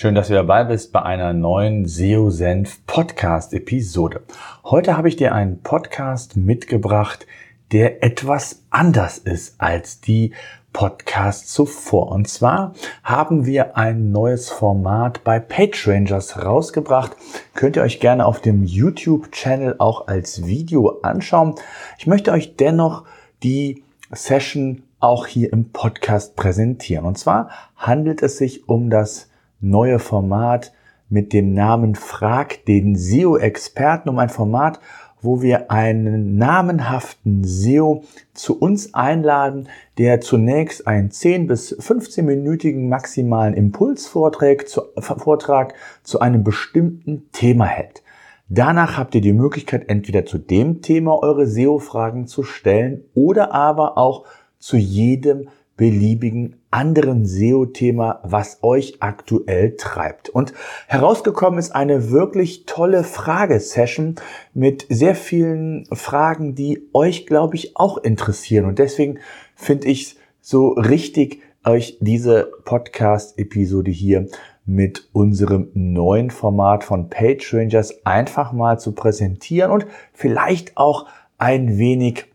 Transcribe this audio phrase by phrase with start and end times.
[0.00, 4.22] Schön, dass du dabei bist bei einer neuen SEO Senf Podcast Episode.
[4.62, 7.26] Heute habe ich dir einen Podcast mitgebracht,
[7.72, 10.34] der etwas anders ist als die
[10.72, 12.12] Podcasts zuvor.
[12.12, 17.16] Und zwar haben wir ein neues Format bei PageRangers rausgebracht.
[17.54, 21.56] Könnt ihr euch gerne auf dem YouTube-Channel auch als Video anschauen.
[21.98, 23.02] Ich möchte euch dennoch
[23.42, 27.04] die Session auch hier im Podcast präsentieren.
[27.04, 29.27] Und zwar handelt es sich um das
[29.60, 30.72] neue Format
[31.08, 34.80] mit dem Namen Frag den SEO-Experten um ein Format,
[35.20, 43.54] wo wir einen namenhaften SEO zu uns einladen, der zunächst einen 10 bis 15-minütigen maximalen
[43.54, 48.02] Impulsvortrag zu, Vortrag zu einem bestimmten Thema hält.
[48.48, 53.98] Danach habt ihr die Möglichkeit, entweder zu dem Thema eure SEO-Fragen zu stellen oder aber
[53.98, 54.24] auch
[54.58, 60.28] zu jedem beliebigen anderen SEO-Thema, was euch aktuell treibt.
[60.28, 60.52] Und
[60.86, 64.16] herausgekommen ist eine wirklich tolle Fragesession
[64.54, 68.66] mit sehr vielen Fragen, die euch, glaube ich, auch interessieren.
[68.66, 69.18] Und deswegen
[69.54, 74.26] finde ich so richtig, euch diese Podcast-Episode hier
[74.64, 81.06] mit unserem neuen Format von PageRangers einfach mal zu präsentieren und vielleicht auch
[81.38, 82.26] ein wenig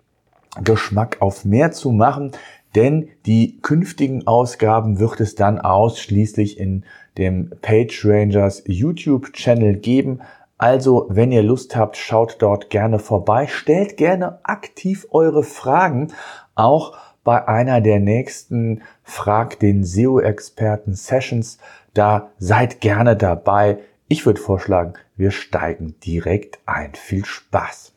[0.63, 2.31] Geschmack auf mehr zu machen
[2.75, 6.85] denn die künftigen Ausgaben wird es dann ausschließlich in
[7.17, 10.21] dem PageRangers YouTube-Channel geben.
[10.57, 16.13] Also, wenn ihr Lust habt, schaut dort gerne vorbei, stellt gerne aktiv eure Fragen,
[16.55, 21.57] auch bei einer der nächsten Frag den SEO-Experten Sessions.
[21.93, 23.79] Da seid gerne dabei.
[24.07, 26.93] Ich würde vorschlagen, wir steigen direkt ein.
[26.93, 27.92] Viel Spaß!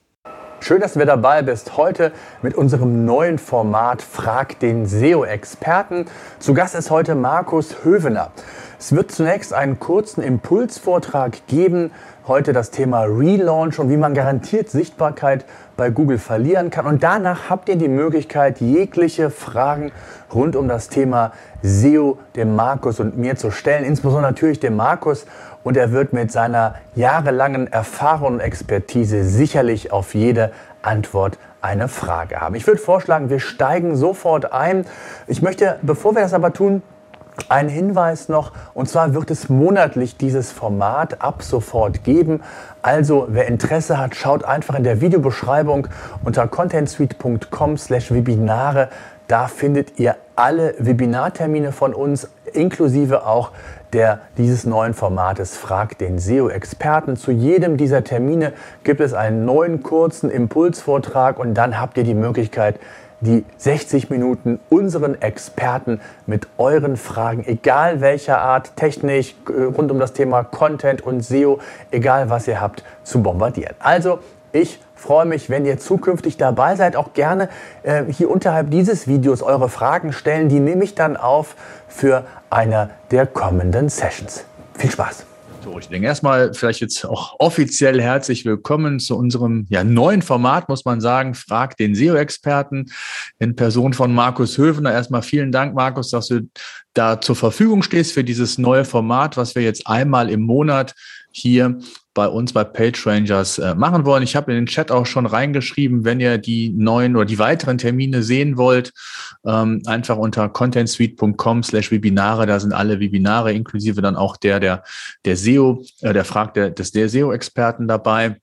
[0.61, 1.77] Schön, dass du wieder dabei bist.
[1.77, 2.13] Heute
[2.43, 6.07] mit unserem neuen Format Frag den SEO-Experten.
[6.39, 8.31] Zu Gast ist heute Markus Hövener.
[8.79, 11.93] Es wird zunächst einen kurzen Impulsvortrag geben.
[12.27, 15.45] Heute das Thema Relaunch und wie man garantiert Sichtbarkeit
[15.77, 16.87] bei Google verlieren kann.
[16.87, 19.93] Und danach habt ihr die Möglichkeit, jegliche Fragen
[20.35, 23.85] rund um das Thema SEO dem Markus und mir zu stellen.
[23.85, 25.27] Insbesondere natürlich dem Markus
[25.67, 32.41] und er wird mit seiner jahrelangen Erfahrung und Expertise sicherlich auf jede Antwort eine Frage
[32.41, 32.55] haben.
[32.55, 34.87] Ich würde vorschlagen, wir steigen sofort ein.
[35.27, 36.83] Ich möchte, bevor wir das aber tun,
[37.49, 42.45] ein Hinweis noch, und zwar wird es monatlich dieses Format ab sofort geben.
[42.83, 45.89] Also wer Interesse hat, schaut einfach in der Videobeschreibung
[46.23, 48.89] unter contentsuite.com/webinare.
[49.27, 53.51] Da findet ihr alle Webinartermine von uns, inklusive auch
[53.97, 57.17] der, dieses neuen Formates Frag den SEO-Experten.
[57.17, 58.53] Zu jedem dieser Termine
[58.85, 62.79] gibt es einen neuen kurzen Impulsvortrag und dann habt ihr die Möglichkeit,
[63.21, 69.99] die 60 Minuten unseren Experten mit euren Fragen, egal welcher Art, technisch, äh, rund um
[69.99, 71.59] das Thema Content und SEO,
[71.91, 73.75] egal was ihr habt, zu bombardieren.
[73.79, 74.19] Also,
[74.53, 76.97] ich freue mich, wenn ihr zukünftig dabei seid.
[76.97, 77.49] Auch gerne
[77.83, 80.49] äh, hier unterhalb dieses Videos eure Fragen stellen.
[80.49, 81.57] Die nehme ich dann auf
[81.97, 84.45] für eine der kommenden Sessions.
[84.75, 85.25] Viel Spaß!
[85.65, 90.69] So, ich denke erstmal vielleicht jetzt auch offiziell herzlich willkommen zu unserem ja, neuen Format,
[90.69, 92.87] muss man sagen, Frag den SEO-Experten
[93.39, 94.93] in Person von Markus Höfner.
[94.93, 96.49] Erstmal vielen Dank, Markus, dass du
[96.93, 100.95] da zur Verfügung stehst für dieses neue Format, was wir jetzt einmal im Monat
[101.33, 101.79] hier
[102.17, 104.23] bei uns bei PageRangers äh, machen wollen.
[104.23, 107.77] Ich habe in den Chat auch schon reingeschrieben, wenn ihr die neuen oder die weiteren
[107.77, 108.93] Termine sehen wollt,
[109.45, 114.83] ähm, einfach unter contentsuite.com slash Webinare, da sind alle Webinare, inklusive dann auch der, der,
[115.27, 118.37] der SEO, äh, der Frag der, der SEO-Experten dabei.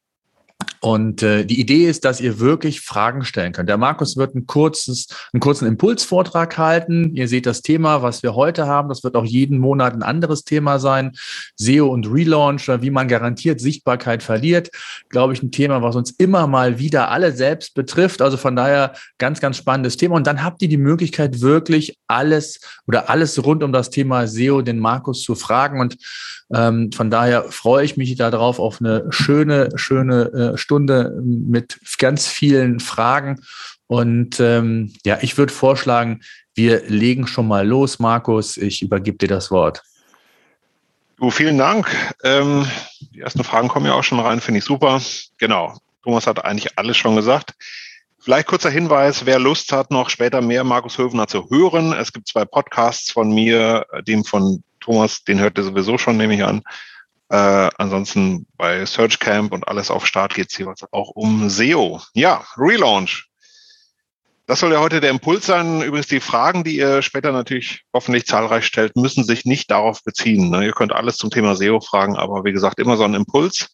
[0.80, 3.69] Und äh, die Idee ist, dass ihr wirklich Fragen stellen könnt.
[3.69, 7.15] Der Markus wird ein kurzes, einen kurzen Impulsvortrag halten.
[7.15, 8.89] Ihr seht das Thema, was wir heute haben.
[8.89, 11.13] Das wird auch jeden Monat ein anderes Thema sein.
[11.56, 14.69] SEO und Relaunch, wie man garantiert Sichtbarkeit verliert.
[15.10, 18.21] Glaube ich, ein Thema, was uns immer mal wieder alle selbst betrifft.
[18.21, 20.16] Also von daher ganz, ganz spannendes Thema.
[20.16, 24.62] Und dann habt ihr die Möglichkeit, wirklich alles oder alles rund um das Thema SEO
[24.62, 25.80] den Markus zu fragen.
[25.80, 25.98] Und
[26.54, 32.28] ähm, von daher freue ich mich darauf auf eine schöne, schöne äh, Stunde mit ganz
[32.28, 33.42] vielen Fragen.
[33.88, 36.22] Und ähm, ja, ich würde vorschlagen,
[36.54, 38.58] wir legen schon mal los, Markus.
[38.58, 39.82] Ich übergebe dir das Wort.
[41.18, 41.90] Du, vielen Dank.
[42.24, 42.68] Ähm,
[43.14, 45.02] die ersten Fragen kommen ja auch schon rein, finde ich super.
[45.38, 45.78] Genau.
[46.04, 47.54] Thomas hat eigentlich alles schon gesagt.
[48.20, 51.94] Vielleicht kurzer Hinweis, wer Lust hat, noch später mehr Markus Höfner zu hören.
[51.94, 56.35] Es gibt zwei Podcasts von mir, dem von Thomas, den hört ihr sowieso schon, nehme
[56.35, 56.62] ich an.
[57.30, 62.01] Äh, ansonsten bei Search Camp und alles auf Start geht es hier auch um SEO.
[62.13, 63.30] Ja, Relaunch.
[64.45, 65.81] Das soll ja heute der Impuls sein.
[65.81, 70.50] Übrigens, die Fragen, die ihr später natürlich hoffentlich zahlreich stellt, müssen sich nicht darauf beziehen.
[70.50, 70.65] Ne?
[70.65, 73.69] Ihr könnt alles zum Thema SEO fragen, aber wie gesagt, immer so ein Impuls.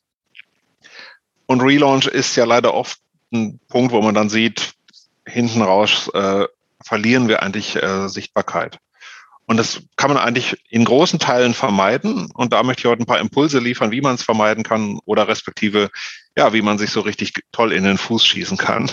[1.47, 2.99] Und Relaunch ist ja leider oft
[3.33, 4.73] ein Punkt, wo man dann sieht,
[5.25, 6.45] hinten raus äh,
[6.83, 8.79] verlieren wir eigentlich äh, Sichtbarkeit.
[9.49, 12.29] Und das kann man eigentlich in großen Teilen vermeiden.
[12.35, 15.27] Und da möchte ich heute ein paar Impulse liefern, wie man es vermeiden kann oder
[15.27, 15.89] respektive,
[16.37, 18.91] ja, wie man sich so richtig toll in den Fuß schießen kann.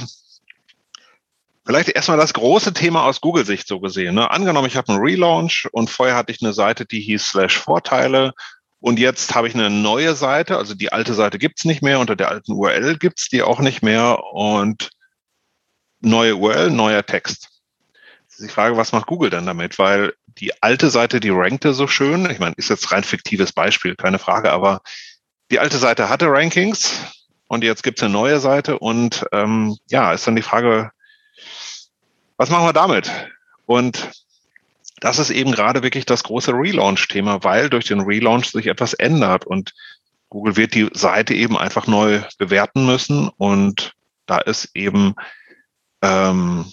[1.67, 4.15] Vielleicht erstmal das große Thema aus Google-Sicht so gesehen.
[4.15, 4.31] Ne?
[4.31, 8.33] Angenommen, ich habe einen Relaunch und vorher hatte ich eine Seite, die hieß slash Vorteile
[8.81, 12.17] und jetzt habe ich eine neue Seite, also die alte Seite gibt's nicht mehr, unter
[12.17, 14.89] der alten URL gibt's die auch nicht mehr und
[16.01, 17.56] neue URL, neuer Text.
[18.39, 19.79] Die Frage, was macht Google denn damit?
[19.79, 23.97] Weil die alte Seite, die rankte so schön, ich meine, ist jetzt rein fiktives Beispiel,
[23.97, 24.83] keine Frage, aber
[25.51, 27.01] die alte Seite hatte Rankings
[27.49, 30.91] und jetzt gibt's eine neue Seite und ähm, ja, ist dann die Frage,
[32.37, 33.11] was machen wir damit?
[33.65, 34.11] Und
[35.01, 39.47] das ist eben gerade wirklich das große Relaunch-Thema, weil durch den Relaunch sich etwas ändert
[39.47, 39.73] und
[40.29, 43.95] Google wird die Seite eben einfach neu bewerten müssen und
[44.27, 45.15] da ist eben,
[46.03, 46.67] ähm,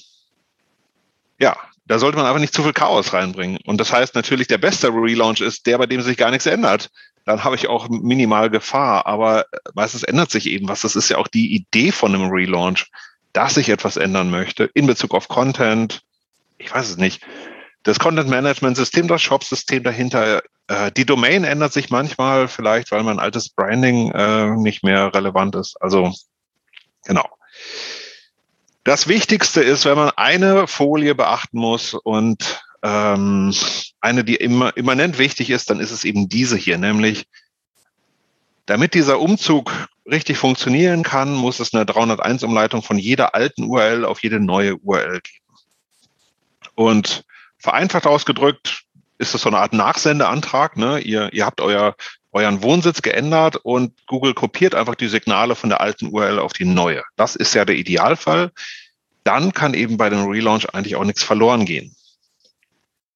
[1.43, 3.59] ja, da sollte man einfach nicht zu viel Chaos reinbringen.
[3.65, 6.89] Und das heißt natürlich, der beste Relaunch ist der, bei dem sich gar nichts ändert.
[7.25, 9.45] Dann habe ich auch minimal Gefahr, aber
[9.75, 10.81] meistens ändert sich eben was.
[10.81, 12.89] Das ist ja auch die Idee von einem Relaunch
[13.33, 16.03] dass ich etwas ändern möchte in Bezug auf Content.
[16.59, 17.25] Ich weiß es nicht.
[17.81, 23.03] Das Content Management System, das Shop-System dahinter, äh, die Domain ändert sich manchmal vielleicht, weil
[23.03, 25.75] mein altes Branding äh, nicht mehr relevant ist.
[25.81, 26.13] Also
[27.05, 27.27] genau.
[28.83, 33.53] Das Wichtigste ist, wenn man eine Folie beachten muss und ähm,
[34.01, 37.25] eine, die immer immanent wichtig ist, dann ist es eben diese hier, nämlich
[38.65, 39.71] damit dieser Umzug
[40.05, 45.21] richtig funktionieren kann, muss es eine 301-Umleitung von jeder alten URL auf jede neue URL
[45.21, 45.45] geben.
[46.75, 47.23] Und
[47.57, 48.83] vereinfacht ausgedrückt
[49.17, 50.75] ist das so eine Art Nachsendeantrag.
[50.77, 50.99] Ne?
[50.99, 51.95] Ihr, ihr habt euer,
[52.33, 56.65] euren Wohnsitz geändert und Google kopiert einfach die Signale von der alten URL auf die
[56.65, 57.03] neue.
[57.15, 58.51] Das ist ja der Idealfall.
[59.23, 61.95] Dann kann eben bei dem Relaunch eigentlich auch nichts verloren gehen.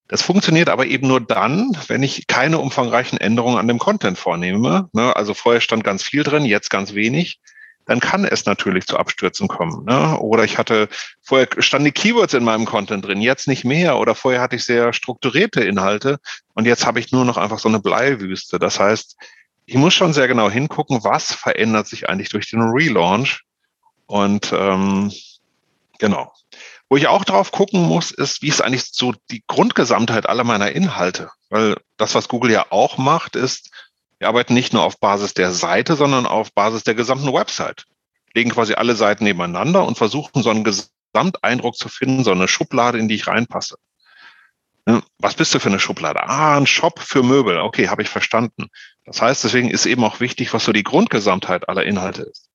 [0.07, 4.87] Das funktioniert aber eben nur dann, wenn ich keine umfangreichen Änderungen an dem Content vornehme.
[4.93, 5.13] Ne?
[5.15, 7.39] Also vorher stand ganz viel drin, jetzt ganz wenig.
[7.87, 9.85] Dann kann es natürlich zu Abstürzen kommen.
[9.85, 10.19] Ne?
[10.19, 10.89] Oder ich hatte,
[11.21, 13.97] vorher standen die Keywords in meinem Content drin, jetzt nicht mehr.
[13.97, 16.19] Oder vorher hatte ich sehr strukturierte Inhalte
[16.53, 18.59] und jetzt habe ich nur noch einfach so eine Bleiwüste.
[18.59, 19.17] Das heißt,
[19.65, 23.43] ich muss schon sehr genau hingucken, was verändert sich eigentlich durch den Relaunch.
[24.05, 25.11] Und ähm,
[25.99, 26.31] genau.
[26.89, 30.71] Wo ich auch drauf gucken muss, ist, wie ist eigentlich so die Grundgesamtheit aller meiner
[30.71, 31.29] Inhalte?
[31.49, 33.71] Weil das, was Google ja auch macht, ist,
[34.19, 37.85] wir arbeiten nicht nur auf Basis der Seite, sondern auf Basis der gesamten Website.
[38.33, 42.97] Legen quasi alle Seiten nebeneinander und versuchen so einen Gesamteindruck zu finden, so eine Schublade,
[42.97, 43.77] in die ich reinpasse.
[45.19, 46.23] Was bist du für eine Schublade?
[46.23, 47.57] Ah, ein Shop für Möbel.
[47.57, 48.69] Okay, habe ich verstanden.
[49.05, 52.49] Das heißt, deswegen ist eben auch wichtig, was so die Grundgesamtheit aller Inhalte ist.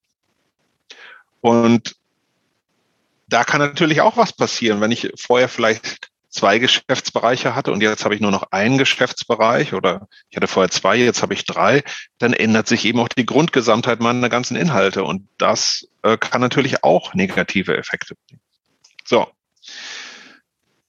[1.42, 1.96] Und
[3.28, 8.04] da kann natürlich auch was passieren, wenn ich vorher vielleicht zwei Geschäftsbereiche hatte und jetzt
[8.04, 11.84] habe ich nur noch einen Geschäftsbereich oder ich hatte vorher zwei, jetzt habe ich drei,
[12.18, 16.82] dann ändert sich eben auch die Grundgesamtheit meiner ganzen Inhalte und das äh, kann natürlich
[16.82, 18.40] auch negative Effekte bringen.
[19.04, 19.28] So.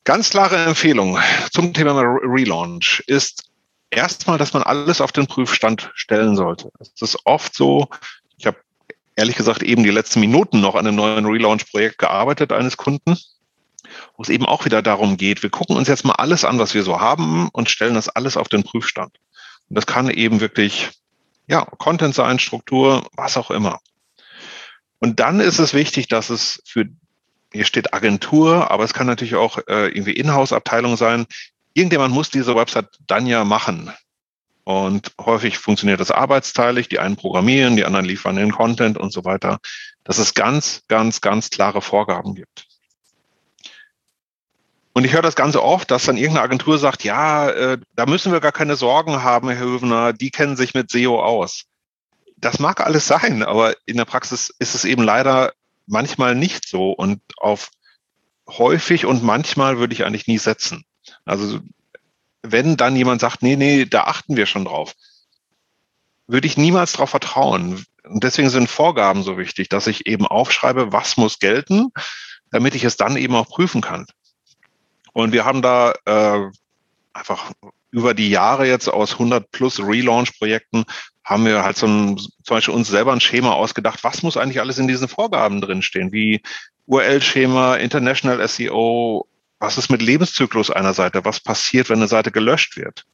[0.05, 1.19] Ganz klare Empfehlung
[1.51, 3.50] zum Thema Relaunch ist
[3.89, 6.71] erstmal, dass man alles auf den Prüfstand stellen sollte.
[6.79, 7.89] Es ist oft so,
[8.38, 8.57] ich habe
[9.15, 13.17] ehrlich gesagt eben die letzten Minuten noch an einem neuen Relaunch-Projekt gearbeitet eines Kunden,
[14.15, 16.73] wo es eben auch wieder darum geht, wir gucken uns jetzt mal alles an, was
[16.73, 19.17] wir so haben und stellen das alles auf den Prüfstand.
[19.69, 20.89] Und das kann eben wirklich,
[21.47, 23.79] ja, Content sein, Struktur, was auch immer.
[25.00, 26.85] Und dann ist es wichtig, dass es für,
[27.51, 31.25] hier steht Agentur, aber es kann natürlich auch äh, irgendwie Inhouse-Abteilung sein.
[31.73, 33.91] Irgendjemand muss diese Website dann ja machen.
[34.63, 36.88] Und häufig funktioniert das arbeitsteilig.
[36.88, 39.59] Die einen programmieren, die anderen liefern den Content und so weiter.
[40.05, 42.65] Dass es ganz, ganz, ganz klare Vorgaben gibt.
[44.93, 48.31] Und ich höre das Ganze oft, dass dann irgendeine Agentur sagt, ja, äh, da müssen
[48.31, 51.63] wir gar keine Sorgen haben, Herr Hövener, die kennen sich mit SEO aus.
[52.38, 55.53] Das mag alles sein, aber in der Praxis ist es eben leider
[55.88, 57.71] manchmal nicht so und auf
[58.47, 60.85] häufig und manchmal würde ich eigentlich nie setzen.
[61.25, 61.59] Also
[62.43, 64.93] wenn dann jemand sagt, nee, nee, da achten wir schon drauf.
[66.27, 67.85] würde ich niemals darauf vertrauen.
[68.03, 71.89] Und deswegen sind Vorgaben so wichtig, dass ich eben aufschreibe, was muss gelten,
[72.51, 74.05] damit ich es dann eben auch prüfen kann.
[75.13, 76.50] Und wir haben da äh,
[77.13, 77.51] einfach
[77.91, 80.84] über die Jahre jetzt aus 100 plus Relaunch-Projekten
[81.24, 84.60] haben wir halt so ein, zum Beispiel uns selber ein Schema ausgedacht, was muss eigentlich
[84.60, 86.41] alles in diesen Vorgaben drinstehen, wie
[86.88, 89.27] URL-Schema, International SEO,
[89.60, 93.05] was ist mit Lebenszyklus einer Seite, was passiert, wenn eine Seite gelöscht wird.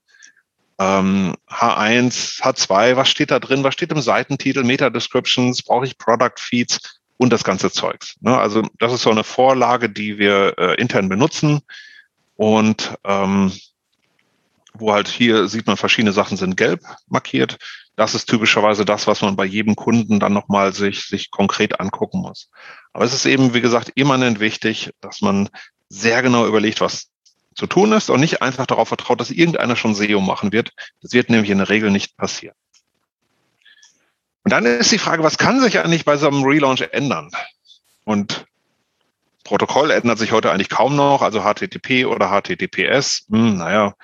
[0.80, 7.02] Ähm, H1, H2, was steht da drin, was steht im Seitentitel, Meta-Descriptions, brauche ich Product-Feeds
[7.18, 8.16] und das ganze Zeugs.
[8.22, 8.36] Ne?
[8.36, 11.62] Also das ist so eine Vorlage, die wir äh, intern benutzen
[12.40, 13.52] und ähm,
[14.74, 16.80] wo halt hier sieht man, verschiedene Sachen sind gelb
[17.10, 17.58] markiert.
[17.98, 22.22] Das ist typischerweise das, was man bei jedem Kunden dann nochmal sich, sich konkret angucken
[22.22, 22.50] muss.
[22.94, 25.50] Aber es ist eben, wie gesagt, immanent wichtig, dass man
[25.90, 27.10] sehr genau überlegt, was
[27.56, 30.72] zu tun ist und nicht einfach darauf vertraut, dass irgendeiner schon SEO machen wird.
[31.02, 32.56] Das wird nämlich in der Regel nicht passieren.
[34.46, 37.32] Und dann ist die Frage, was kann sich eigentlich bei so einem Relaunch ändern?
[38.06, 38.46] Und
[39.50, 43.26] Protokoll ändert sich heute eigentlich kaum noch, also HTTP oder HTTPS.
[43.32, 43.96] Hm, naja,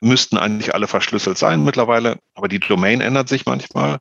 [0.00, 3.98] müssten eigentlich alle verschlüsselt sein mittlerweile, aber die Domain ändert sich manchmal.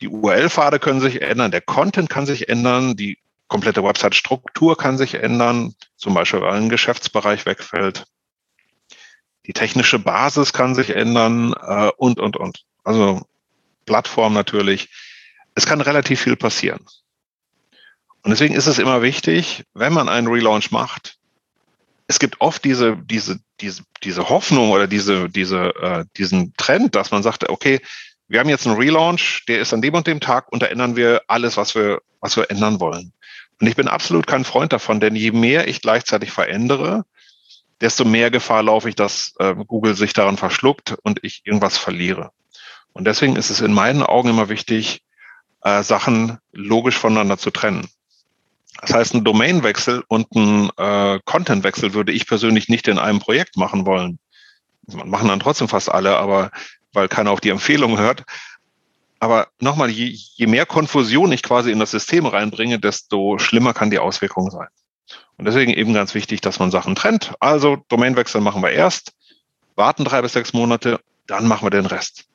[0.00, 5.12] Die URL-Pfade können sich ändern, der Content kann sich ändern, die komplette Website-Struktur kann sich
[5.12, 8.06] ändern, zum Beispiel weil ein Geschäftsbereich wegfällt.
[9.44, 12.64] Die technische Basis kann sich ändern äh, und, und, und.
[12.82, 13.20] Also
[13.84, 14.88] Plattform natürlich.
[15.54, 16.80] Es kann relativ viel passieren.
[18.24, 21.18] Und deswegen ist es immer wichtig, wenn man einen Relaunch macht,
[22.06, 27.10] es gibt oft diese, diese, diese, diese Hoffnung oder diese, diese, äh, diesen Trend, dass
[27.10, 27.80] man sagt, okay,
[28.26, 30.96] wir haben jetzt einen Relaunch, der ist an dem und dem Tag und da ändern
[30.96, 33.12] wir alles, was wir, was wir ändern wollen.
[33.60, 37.04] Und ich bin absolut kein Freund davon, denn je mehr ich gleichzeitig verändere,
[37.82, 42.30] desto mehr Gefahr laufe ich, dass äh, Google sich daran verschluckt und ich irgendwas verliere.
[42.94, 45.02] Und deswegen ist es in meinen Augen immer wichtig,
[45.62, 47.88] äh, Sachen logisch voneinander zu trennen.
[48.80, 53.56] Das heißt, ein Domainwechsel und ein äh, Contentwechsel würde ich persönlich nicht in einem Projekt
[53.56, 54.18] machen wollen.
[54.86, 56.50] Man machen dann trotzdem fast alle, aber
[56.92, 58.24] weil keiner auf die Empfehlung hört.
[59.20, 63.90] Aber nochmal, je, je mehr Konfusion ich quasi in das System reinbringe, desto schlimmer kann
[63.90, 64.68] die Auswirkung sein.
[65.36, 67.34] Und deswegen eben ganz wichtig, dass man Sachen trennt.
[67.40, 69.12] Also Domainwechsel machen wir erst,
[69.76, 72.26] warten drei bis sechs Monate, dann machen wir den Rest.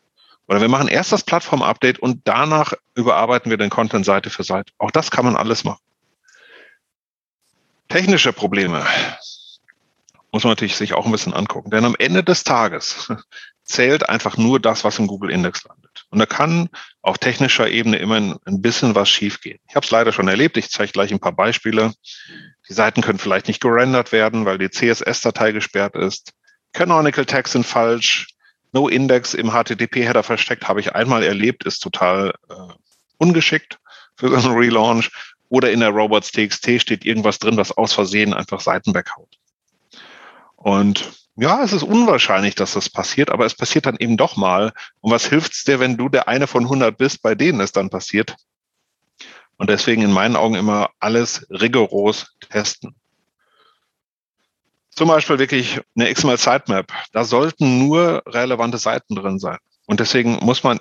[0.48, 4.74] Oder wir machen erst das Plattform-Update und danach überarbeiten wir den Content Seite für Seite.
[4.80, 5.80] Auch das kann man alles machen.
[7.90, 8.86] Technische Probleme
[10.32, 11.72] muss man natürlich sich auch ein bisschen angucken.
[11.72, 13.12] Denn am Ende des Tages
[13.64, 16.06] zählt einfach nur das, was im Google Index landet.
[16.12, 16.70] Und da kann
[17.02, 19.60] auf technischer Ebene immer ein bisschen was schiefgehen.
[19.68, 20.58] Ich habe es leider schon erlebt.
[20.58, 21.94] Ich zeige gleich ein paar Beispiele.
[22.68, 26.34] Die Seiten können vielleicht nicht gerendert werden, weil die CSS-Datei gesperrt ist.
[26.74, 28.28] Canonical Tags sind falsch.
[28.72, 32.54] No Index im HTTP-Header versteckt habe ich einmal erlebt, ist total äh,
[33.18, 33.80] ungeschickt
[34.16, 35.10] für so einen Relaunch
[35.50, 39.38] oder in der Robots.txt steht irgendwas drin, was aus Versehen einfach Seiten weghaut.
[40.56, 44.74] Und ja, es ist unwahrscheinlich, dass das passiert, aber es passiert dann eben doch mal.
[45.00, 47.90] Und was hilft's dir, wenn du der eine von 100 bist, bei denen es dann
[47.90, 48.36] passiert?
[49.58, 52.96] Und deswegen in meinen Augen immer alles rigoros testen.
[54.92, 56.92] Zum Beispiel wirklich eine XML Sitemap.
[57.14, 59.58] Da sollten nur relevante Seiten drin sein.
[59.86, 60.80] Und deswegen muss man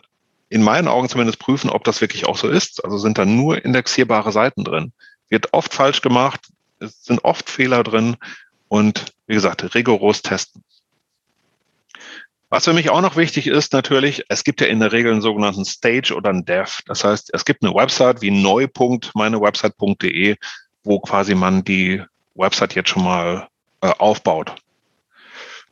[0.48, 2.84] in meinen Augen zumindest prüfen, ob das wirklich auch so ist.
[2.84, 4.92] Also sind da nur indexierbare Seiten drin.
[5.28, 6.48] Wird oft falsch gemacht,
[6.80, 8.16] es sind oft Fehler drin
[8.68, 10.62] und wie gesagt, rigoros testen.
[12.50, 15.20] Was für mich auch noch wichtig ist, natürlich, es gibt ja in der Regel einen
[15.20, 16.80] sogenannten Stage oder einen Dev.
[16.86, 20.36] Das heißt, es gibt eine Website wie neu.meinewebsite.de,
[20.82, 22.02] wo quasi man die
[22.34, 23.48] Website jetzt schon mal
[23.82, 24.54] äh, aufbaut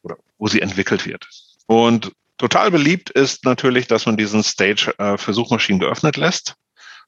[0.02, 1.26] oder wo sie entwickelt wird.
[1.66, 6.54] Und Total beliebt ist natürlich, dass man diesen Stage äh, für Suchmaschinen geöffnet lässt.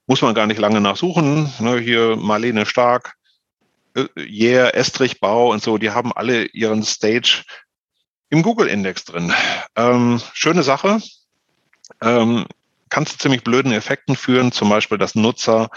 [0.06, 1.52] Muss man gar nicht lange nachsuchen.
[1.58, 3.14] Ne, hier Marlene Stark,
[3.94, 7.44] äh, Yeah, Estrich Bau und so, die haben alle ihren Stage
[8.30, 9.34] im Google-Index drin.
[9.76, 10.98] Ähm, schöne Sache.
[12.00, 12.46] Ähm,
[12.88, 15.68] kann zu ziemlich blöden Effekten führen, zum Beispiel, dass Nutzer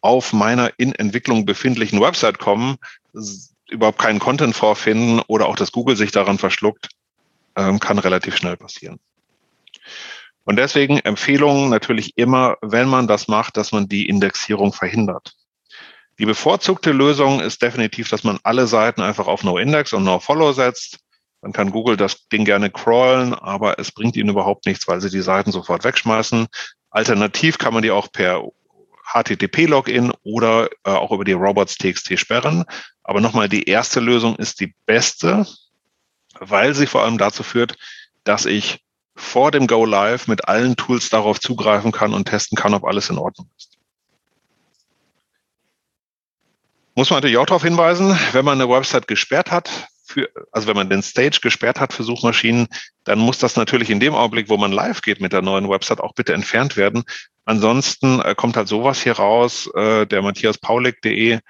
[0.00, 2.76] auf meiner in Entwicklung befindlichen Website kommen,
[3.68, 6.88] überhaupt keinen Content vorfinden oder auch, dass Google sich daran verschluckt
[7.56, 8.98] ähm, kann relativ schnell passieren.
[10.44, 15.34] Und deswegen Empfehlungen natürlich immer, wenn man das macht, dass man die Indexierung verhindert.
[16.18, 20.98] Die bevorzugte Lösung ist definitiv, dass man alle Seiten einfach auf No-Index und No-Follow setzt.
[21.40, 25.10] Dann kann Google das Ding gerne crawlen, aber es bringt ihnen überhaupt nichts, weil sie
[25.10, 26.46] die Seiten sofort wegschmeißen.
[26.90, 28.44] Alternativ kann man die auch per
[29.12, 32.64] HTTP-Login oder äh, auch über die Robots.txt sperren.
[33.02, 35.46] Aber nochmal, die erste Lösung ist die beste
[36.40, 37.76] weil sie vor allem dazu führt,
[38.24, 38.80] dass ich
[39.16, 43.10] vor dem Go Live mit allen Tools darauf zugreifen kann und testen kann, ob alles
[43.10, 43.78] in Ordnung ist.
[46.96, 50.76] Muss man natürlich auch darauf hinweisen, wenn man eine Website gesperrt hat, für, also wenn
[50.76, 52.68] man den Stage gesperrt hat für Suchmaschinen,
[53.04, 56.00] dann muss das natürlich in dem Augenblick, wo man live geht mit der neuen Website,
[56.00, 57.04] auch bitte entfernt werden.
[57.44, 61.40] Ansonsten äh, kommt halt sowas hier raus, äh, der Matthias Paulik.de,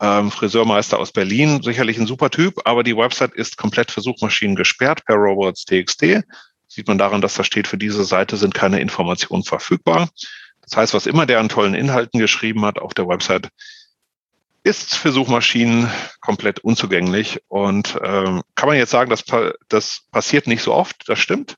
[0.00, 4.56] ähm, Friseurmeister aus Berlin, sicherlich ein super Typ, aber die Website ist komplett für Suchmaschinen
[4.56, 6.24] gesperrt per Robots.txt.
[6.68, 10.08] Sieht man daran, dass da steht, für diese Seite sind keine Informationen verfügbar.
[10.62, 13.48] Das heißt, was immer der an tollen Inhalten geschrieben hat auf der Website,
[14.62, 15.90] ist für Suchmaschinen
[16.20, 17.40] komplett unzugänglich.
[17.48, 19.24] Und ähm, kann man jetzt sagen, dass
[19.68, 21.56] das passiert nicht so oft, das stimmt.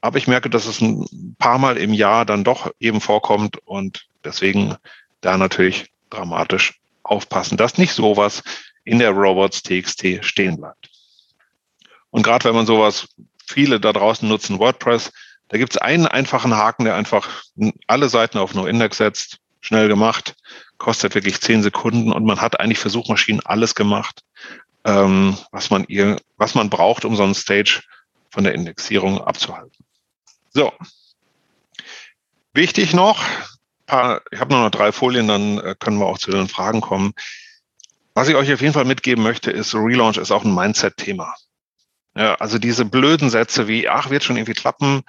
[0.00, 4.06] Aber ich merke, dass es ein paar Mal im Jahr dann doch eben vorkommt und
[4.24, 4.76] deswegen
[5.20, 8.42] da natürlich dramatisch aufpassen, dass nicht sowas
[8.84, 10.90] in der Robots.txt stehen bleibt.
[12.10, 13.08] Und gerade wenn man sowas,
[13.46, 15.12] viele da draußen nutzen WordPress,
[15.48, 17.42] da gibt es einen einfachen Haken, der einfach
[17.86, 20.34] alle Seiten auf No-Index setzt, schnell gemacht,
[20.78, 24.24] kostet wirklich zehn Sekunden und man hat eigentlich für Suchmaschinen alles gemacht,
[24.84, 27.82] ähm, was man ihr, was man braucht, um so einen Stage
[28.30, 29.84] von der Indexierung abzuhalten.
[30.50, 30.72] So.
[32.54, 33.22] Wichtig noch,
[33.92, 36.80] paar, ich habe nur noch drei Folien, dann äh, können wir auch zu den Fragen
[36.80, 37.12] kommen.
[38.14, 41.34] Was ich euch auf jeden Fall mitgeben möchte, ist, Relaunch ist auch ein Mindset-Thema.
[42.16, 45.02] Ja, also diese blöden Sätze wie, ach, wird schon irgendwie klappen,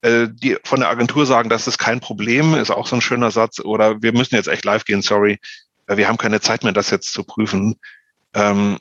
[0.00, 3.30] äh, die von der Agentur sagen, das ist kein Problem, ist auch so ein schöner
[3.30, 3.60] Satz.
[3.60, 5.38] Oder wir müssen jetzt echt live gehen, sorry,
[5.86, 7.76] äh, wir haben keine Zeit mehr, das jetzt zu prüfen.
[8.32, 8.78] Ähm,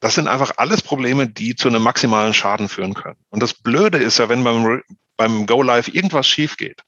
[0.00, 3.18] das sind einfach alles Probleme, die zu einem maximalen Schaden führen können.
[3.28, 4.82] Und das Blöde ist ja, wenn beim,
[5.18, 6.82] beim Go Live irgendwas schief geht.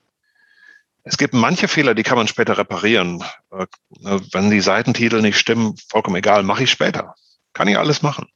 [1.09, 3.25] Es gibt manche Fehler, die kann man später reparieren.
[3.50, 3.67] Äh,
[4.33, 7.15] wenn die Seitentitel nicht stimmen, vollkommen egal, mache ich später.
[7.55, 8.27] Kann ich alles machen.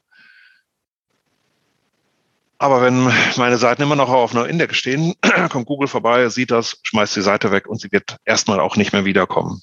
[2.56, 5.14] Aber wenn meine Seiten immer noch auf einer Index stehen,
[5.50, 8.94] kommt Google vorbei, sieht das, schmeißt die Seite weg und sie wird erstmal auch nicht
[8.94, 9.60] mehr wiederkommen.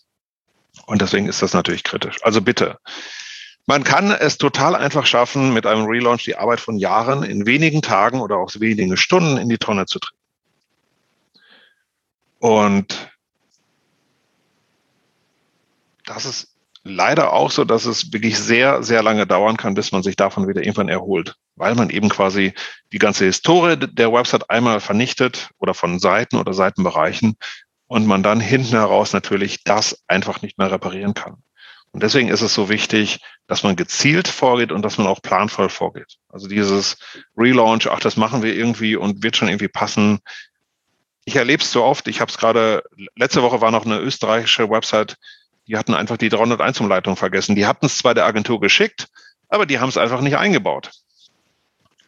[0.86, 2.18] Und deswegen ist das natürlich kritisch.
[2.22, 2.78] Also bitte.
[3.66, 7.82] Man kann es total einfach schaffen, mit einem Relaunch die Arbeit von Jahren in wenigen
[7.82, 10.19] Tagen oder auch wenigen Stunden in die Tonne zu treten.
[12.40, 13.12] Und
[16.06, 20.04] das ist leider auch so, dass es wirklich sehr, sehr lange dauern kann, bis man
[20.04, 22.54] sich davon wieder irgendwann erholt, weil man eben quasi
[22.92, 27.36] die ganze Historie der Website einmal vernichtet oder von Seiten oder Seitenbereichen
[27.88, 31.38] und man dann hinten heraus natürlich das einfach nicht mehr reparieren kann.
[31.92, 35.70] Und deswegen ist es so wichtig, dass man gezielt vorgeht und dass man auch planvoll
[35.70, 36.18] vorgeht.
[36.30, 36.98] Also dieses
[37.36, 40.20] Relaunch, ach, das machen wir irgendwie und wird schon irgendwie passen.
[41.30, 42.08] Ich erlebe es so oft.
[42.08, 42.82] Ich habe es gerade,
[43.16, 45.16] letzte Woche war noch eine österreichische Website,
[45.68, 47.56] die hatten einfach die 301-Umleitung vergessen.
[47.56, 49.06] Die hatten es zwar der Agentur geschickt,
[49.48, 50.90] aber die haben es einfach nicht eingebaut.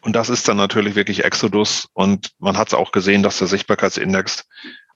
[0.00, 1.86] Und das ist dann natürlich wirklich Exodus.
[1.92, 4.44] Und man hat es auch gesehen, dass der Sichtbarkeitsindex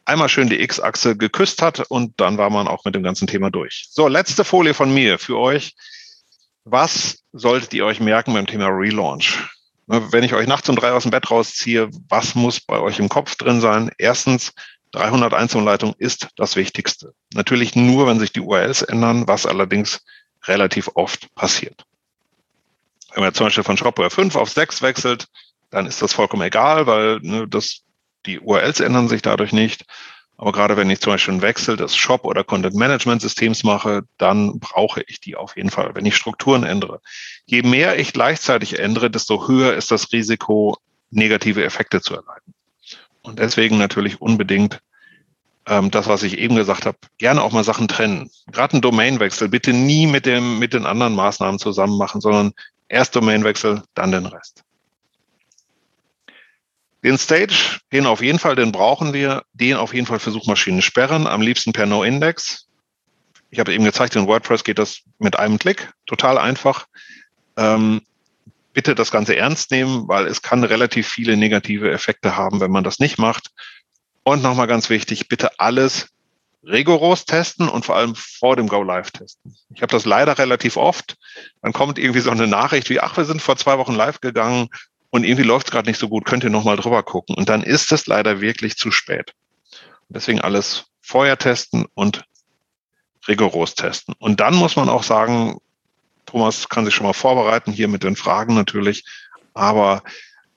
[0.05, 3.53] einmal schön die X-Achse geküsst hat und dann war man auch mit dem ganzen Thema
[3.53, 3.87] durch.
[3.91, 5.77] So, letzte Folie von mir für euch.
[6.65, 9.39] Was solltet ihr euch merken beim Thema Relaunch?
[9.87, 13.09] Wenn ich euch nachts um drei aus dem Bett rausziehe, was muss bei euch im
[13.09, 13.90] Kopf drin sein?
[13.99, 14.53] Erstens,
[14.94, 17.14] 301-Umleitung ist das Wichtigste.
[17.35, 20.05] Natürlich nur, wenn sich die URLs ändern, was allerdings
[20.44, 21.85] relativ oft passiert.
[23.14, 25.27] Wenn man zum Beispiel von Shopware 5 auf 6 wechselt,
[25.70, 27.83] dann ist das vollkommen egal, weil ne, das,
[28.27, 29.85] die URLs ändern sich dadurch nicht.
[30.38, 35.03] Aber gerade wenn ich zum Beispiel einen Wechsel des Shop- oder Content-Management-Systems mache, dann brauche
[35.07, 37.01] ich die auf jeden Fall, wenn ich Strukturen ändere.
[37.46, 40.77] Je mehr ich gleichzeitig ändere, desto höher ist das Risiko,
[41.11, 42.53] negative Effekte zu erleiden.
[43.22, 44.81] Und deswegen natürlich unbedingt
[45.66, 48.31] ähm, das, was ich eben gesagt habe, gerne auch mal Sachen trennen.
[48.53, 52.53] Gerade ein Domainwechsel bitte nie mit, dem, mit den anderen Maßnahmen zusammen machen, sondern
[52.88, 54.65] erst Domainwechsel, dann den Rest.
[57.07, 60.83] Den Stage, den auf jeden Fall, den brauchen wir, den auf jeden Fall für Suchmaschinen
[60.83, 62.66] sperren, am liebsten per No-Index.
[63.51, 66.88] Ich habe eben gezeigt, in WordPress geht das mit einem Klick, total einfach.
[67.57, 68.03] Ähm,
[68.73, 72.83] bitte das Ganze ernst nehmen, weil es kann relativ viele negative Effekte haben, wenn man
[72.83, 73.53] das nicht macht.
[74.25, 76.09] Und nochmal ganz wichtig, bitte alles
[76.64, 79.55] rigoros testen und vor allem vor dem Go Live testen.
[79.73, 81.16] Ich habe das leider relativ oft.
[81.62, 84.71] Dann kommt irgendwie so eine Nachricht wie, ach, wir sind vor zwei Wochen live gegangen
[85.16, 87.35] und irgendwie läuft es gerade nicht so gut, könnt ihr nochmal drüber gucken.
[87.35, 89.33] Und dann ist es leider wirklich zu spät.
[90.11, 92.24] Deswegen alles vorher testen und
[93.26, 94.14] rigoros testen.
[94.18, 95.59] Und dann muss man auch sagen,
[96.26, 99.05] Thomas kann sich schon mal vorbereiten, hier mit den Fragen natürlich.
[99.55, 100.02] Aber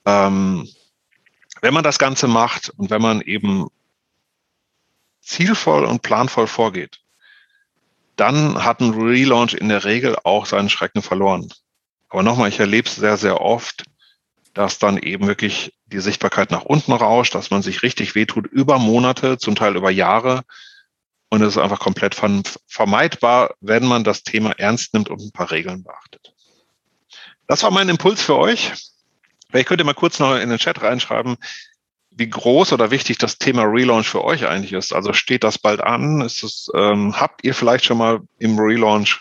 [0.04, 0.68] ähm,
[1.62, 3.68] wenn man das Ganze macht und wenn man eben
[5.22, 7.00] zielvoll und planvoll vorgeht,
[8.16, 11.48] dann hat ein Relaunch in der Regel auch seinen Schrecken verloren.
[12.10, 13.84] Aber nochmal, ich erlebe es sehr, sehr oft,
[14.54, 18.78] dass dann eben wirklich die Sichtbarkeit nach unten rauscht, dass man sich richtig wehtut über
[18.78, 20.42] Monate, zum Teil über Jahre.
[21.28, 22.16] Und es ist einfach komplett
[22.66, 26.34] vermeidbar, wenn man das Thema ernst nimmt und ein paar Regeln beachtet.
[27.46, 28.72] Das war mein Impuls für euch.
[29.48, 31.36] Vielleicht könnt ihr mal kurz noch in den Chat reinschreiben,
[32.10, 34.92] wie groß oder wichtig das Thema Relaunch für euch eigentlich ist.
[34.92, 36.20] Also steht das bald an?
[36.20, 39.20] Ist es, ähm, habt ihr vielleicht schon mal im Relaunch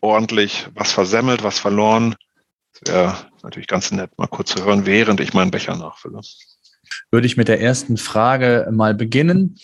[0.00, 2.16] ordentlich was versemmelt, was verloren?
[2.72, 6.20] Das wäre natürlich ganz nett, mal kurz zu hören, während ich meinen Becher nachfülle
[7.10, 9.58] würde ich mit der ersten Frage mal beginnen.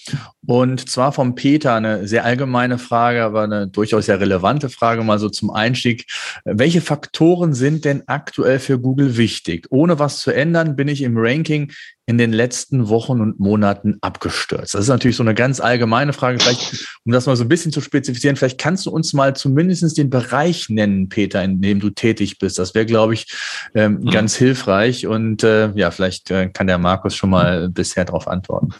[0.46, 5.18] Und zwar vom Peter eine sehr allgemeine Frage, aber eine durchaus sehr relevante Frage mal
[5.18, 6.06] so zum Einstieg.
[6.44, 9.66] Welche Faktoren sind denn aktuell für Google wichtig?
[9.70, 11.72] Ohne was zu ändern, bin ich im Ranking
[12.06, 14.74] in den letzten Wochen und Monaten abgestürzt?
[14.74, 16.38] Das ist natürlich so eine ganz allgemeine Frage.
[16.38, 19.98] Vielleicht, um das mal so ein bisschen zu spezifizieren, vielleicht kannst du uns mal zumindest
[19.98, 22.58] den Bereich nennen, Peter, in dem du tätig bist.
[22.58, 23.26] Das wäre, glaube ich,
[23.74, 24.10] ähm, mhm.
[24.10, 25.06] ganz hilfreich.
[25.06, 28.72] Und äh, ja, vielleicht äh, kann der Markus schon mal bisher darauf antworten.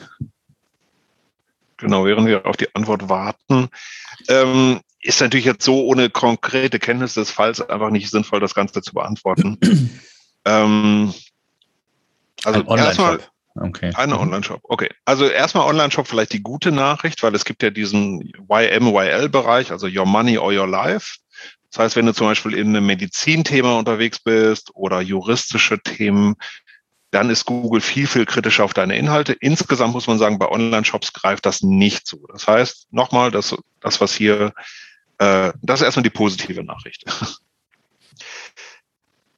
[1.78, 3.68] Genau, während wir auf die Antwort warten,
[4.28, 8.80] ähm, ist natürlich jetzt so ohne konkrete Kenntnis des Falls einfach nicht sinnvoll, das Ganze
[8.80, 9.58] zu beantworten.
[10.44, 11.12] ähm,
[12.46, 13.20] also ein erstmal
[13.56, 13.92] okay.
[13.94, 14.20] eine mhm.
[14.20, 14.60] Online-Shop.
[14.64, 19.86] Okay, also erstmal Online-Shop vielleicht die gute Nachricht, weil es gibt ja diesen YM-YL-Bereich, also
[19.86, 21.16] Your Money or Your Life.
[21.70, 26.36] Das heißt, wenn du zum Beispiel in einem Medizinthema unterwegs bist oder juristische Themen,
[27.10, 29.32] dann ist Google viel, viel kritischer auf deine Inhalte.
[29.32, 32.26] Insgesamt muss man sagen, bei Online-Shops greift das nicht zu.
[32.32, 34.52] Das heißt, nochmal, das, das was hier,
[35.18, 37.04] äh, das ist erstmal die positive Nachricht.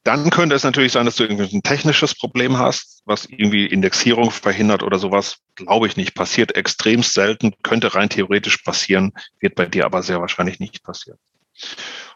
[0.05, 4.31] Dann könnte es natürlich sein, dass du irgendwie ein technisches Problem hast, was irgendwie Indexierung
[4.31, 5.39] verhindert oder sowas.
[5.55, 6.15] Glaube ich nicht.
[6.15, 11.19] Passiert extrem selten, könnte rein theoretisch passieren, wird bei dir aber sehr wahrscheinlich nicht passieren.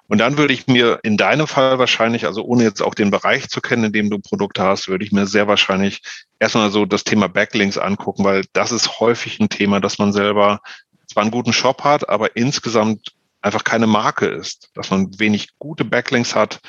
[0.08, 3.48] Und dann würde ich mir in deinem Fall wahrscheinlich, also ohne jetzt auch den Bereich
[3.48, 6.02] zu kennen, in dem du Produkte hast, würde ich mir sehr wahrscheinlich
[6.38, 10.60] erstmal so das Thema Backlinks angucken, weil das ist häufig ein Thema, dass man selber
[11.06, 15.84] zwar einen guten Shop hat, aber insgesamt einfach keine Marke ist, dass man wenig gute
[15.84, 16.60] Backlinks hat.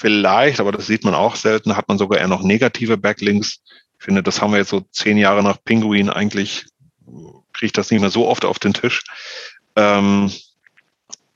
[0.00, 3.60] Vielleicht, aber das sieht man auch selten, hat man sogar eher noch negative Backlinks.
[3.98, 6.64] Ich finde, das haben wir jetzt so zehn Jahre nach Pinguin eigentlich,
[7.52, 9.04] kriege ich das nicht mehr so oft auf den Tisch.
[9.76, 10.32] Ähm,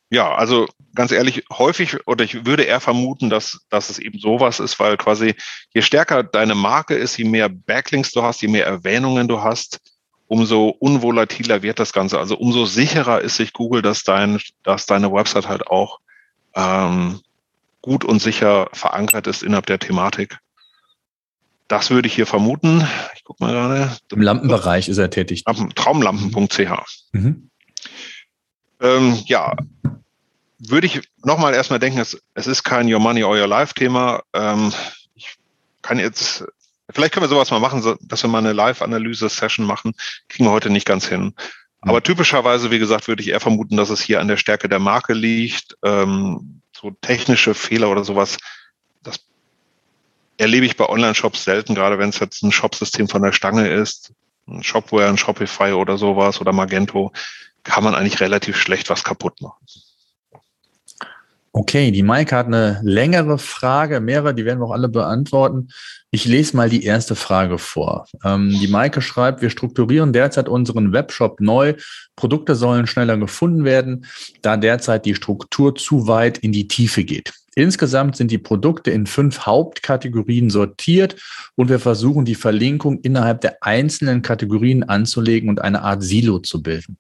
[0.08, 4.60] ja, also ganz ehrlich, häufig oder ich würde eher vermuten, dass, dass es eben sowas
[4.60, 5.34] ist, weil quasi
[5.74, 9.78] je stärker deine Marke ist, je mehr Backlinks du hast, je mehr Erwähnungen du hast,
[10.26, 12.18] umso unvolatiler wird das Ganze.
[12.18, 15.98] Also umso sicherer ist sich Google, dass, dein, dass deine Website halt auch
[16.54, 17.20] ähm,
[17.84, 20.38] gut und sicher verankert ist innerhalb der Thematik.
[21.68, 22.86] Das würde ich hier vermuten.
[23.14, 23.94] Ich gucke mal gerade.
[24.10, 25.44] Im Lampenbereich ist er tätig.
[25.74, 26.70] Traumlampen.ch.
[27.12, 27.50] Mhm.
[28.80, 29.54] Ähm, ja,
[30.58, 34.22] würde ich nochmal erstmal denken, es, es ist kein Your Money or Your Life Thema.
[34.32, 34.72] Ähm,
[35.14, 35.36] ich
[35.82, 36.42] kann jetzt,
[36.88, 39.92] vielleicht können wir sowas mal machen, so, dass wir mal eine Live-Analyse-Session machen.
[40.28, 41.24] Kriegen wir heute nicht ganz hin.
[41.24, 41.34] Mhm.
[41.82, 44.78] Aber typischerweise, wie gesagt, würde ich eher vermuten, dass es hier an der Stärke der
[44.78, 45.76] Marke liegt.
[45.84, 48.36] Ähm, so technische Fehler oder sowas,
[49.02, 49.20] das
[50.36, 54.12] erlebe ich bei Online-Shops selten, gerade wenn es jetzt ein Shopsystem von der Stange ist.
[54.46, 57.10] Ein Shopware, ein Shopify oder sowas oder Magento,
[57.62, 59.64] kann man eigentlich relativ schlecht was kaputt machen.
[61.56, 65.68] Okay, die Maike hat eine längere Frage, mehrere, die werden wir auch alle beantworten.
[66.10, 68.08] Ich lese mal die erste Frage vor.
[68.24, 71.74] Ähm, die Maike schreibt, wir strukturieren derzeit unseren Webshop neu.
[72.16, 74.04] Produkte sollen schneller gefunden werden,
[74.42, 77.32] da derzeit die Struktur zu weit in die Tiefe geht.
[77.56, 81.16] Insgesamt sind die Produkte in fünf Hauptkategorien sortiert
[81.56, 86.62] und wir versuchen die Verlinkung innerhalb der einzelnen Kategorien anzulegen und eine Art Silo zu
[86.62, 86.98] bilden.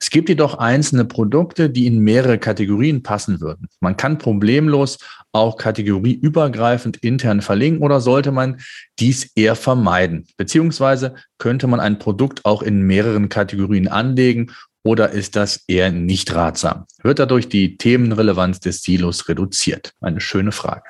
[0.00, 3.68] Es gibt jedoch einzelne Produkte, die in mehrere Kategorien passen würden.
[3.80, 4.98] Man kann problemlos
[5.32, 8.60] auch kategorieübergreifend intern verlinken oder sollte man
[8.98, 10.26] dies eher vermeiden?
[10.36, 16.34] Beziehungsweise könnte man ein Produkt auch in mehreren Kategorien anlegen oder ist das eher nicht
[16.34, 16.86] ratsam?
[17.02, 19.94] Wird dadurch die Themenrelevanz des Silos reduziert?
[20.00, 20.88] Eine schöne Frage.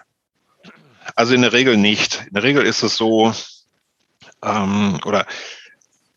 [1.14, 2.24] Also in der Regel nicht.
[2.27, 3.33] In der Regel ist es so,
[4.44, 5.27] ähm, oder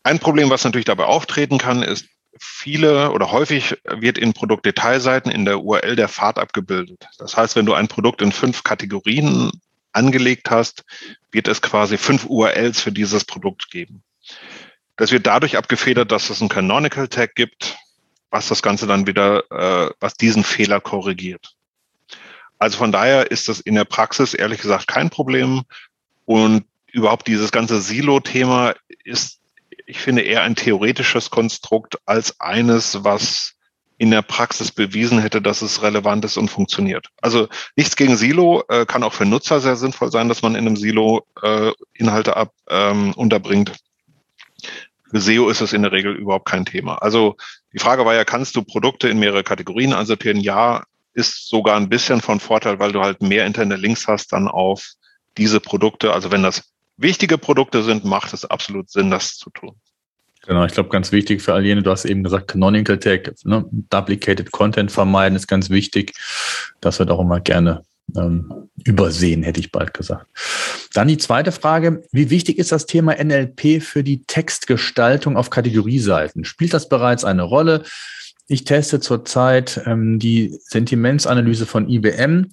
[0.02, 2.06] ein Problem, was natürlich dabei auftreten kann, ist,
[2.38, 7.06] viele oder häufig wird in Produktdetailseiten in der URL der Pfad abgebildet.
[7.18, 9.50] Das heißt, wenn du ein Produkt in fünf Kategorien
[9.92, 10.84] angelegt hast,
[11.30, 14.02] wird es quasi fünf URLs für dieses Produkt geben.
[14.96, 17.76] Das wird dadurch abgefedert, dass es ein Canonical Tag gibt,
[18.30, 21.54] was das Ganze dann wieder, äh, was diesen Fehler korrigiert.
[22.58, 25.62] Also von daher ist das in der Praxis ehrlich gesagt kein Problem.
[26.24, 28.74] Und überhaupt dieses ganze Silo-Thema
[29.04, 29.40] ist,
[29.86, 33.54] ich finde, eher ein theoretisches Konstrukt als eines, was
[33.98, 37.08] in der Praxis bewiesen hätte, dass es relevant ist und funktioniert.
[37.20, 40.66] Also nichts gegen Silo, äh, kann auch für Nutzer sehr sinnvoll sein, dass man in
[40.66, 43.72] einem Silo äh, Inhalte ab, ähm, unterbringt.
[45.12, 46.94] Für SEO ist es in der Regel überhaupt kein Thema.
[46.96, 47.36] Also
[47.74, 50.40] die Frage war ja, kannst du Produkte in mehrere Kategorien ansortieren?
[50.40, 54.48] Ja, ist sogar ein bisschen von Vorteil, weil du halt mehr interne Links hast dann
[54.48, 54.92] auf
[55.36, 56.14] diese Produkte.
[56.14, 59.72] Also wenn das wichtige Produkte sind, macht es absolut Sinn, das zu tun.
[60.46, 63.64] Genau, ich glaube, ganz wichtig für all jene, du hast eben gesagt, Canonical Tag, ne?
[63.70, 66.14] Duplicated Content vermeiden ist ganz wichtig.
[66.80, 67.84] Das wird auch immer gerne
[68.16, 70.26] ähm, übersehen, hätte ich bald gesagt.
[70.92, 76.44] Dann die zweite Frage, wie wichtig ist das Thema NLP für die Textgestaltung auf Kategorieseiten?
[76.44, 77.84] Spielt das bereits eine Rolle?
[78.46, 82.52] Ich teste zurzeit ähm, die Sentimentsanalyse von IBM.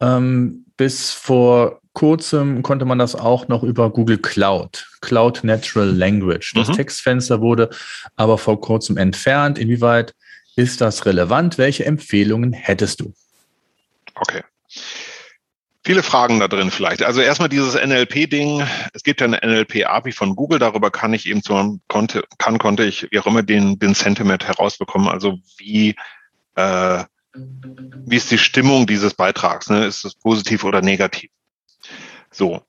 [0.00, 6.52] Ähm, bis vor kurzem konnte man das auch noch über Google Cloud, Cloud Natural Language.
[6.54, 6.74] Das mhm.
[6.74, 7.70] Textfenster wurde
[8.16, 9.58] aber vor kurzem entfernt.
[9.58, 10.14] Inwieweit
[10.56, 11.58] ist das relevant?
[11.58, 13.12] Welche Empfehlungen hättest du?
[14.14, 14.42] Okay.
[15.82, 17.02] Viele Fragen da drin vielleicht.
[17.02, 18.66] Also erstmal dieses NLP-Ding.
[18.92, 20.58] Es gibt ja eine NLP-API von Google.
[20.58, 24.46] Darüber kann ich eben zum, konnte, kann, konnte ich wie auch immer den, den Sentiment
[24.46, 25.08] herausbekommen.
[25.08, 25.96] Also wie,
[26.56, 29.70] äh, wie ist die Stimmung dieses Beitrags?
[29.70, 29.86] Ne?
[29.86, 31.30] Ist es positiv oder negativ?
[32.30, 32.62] So.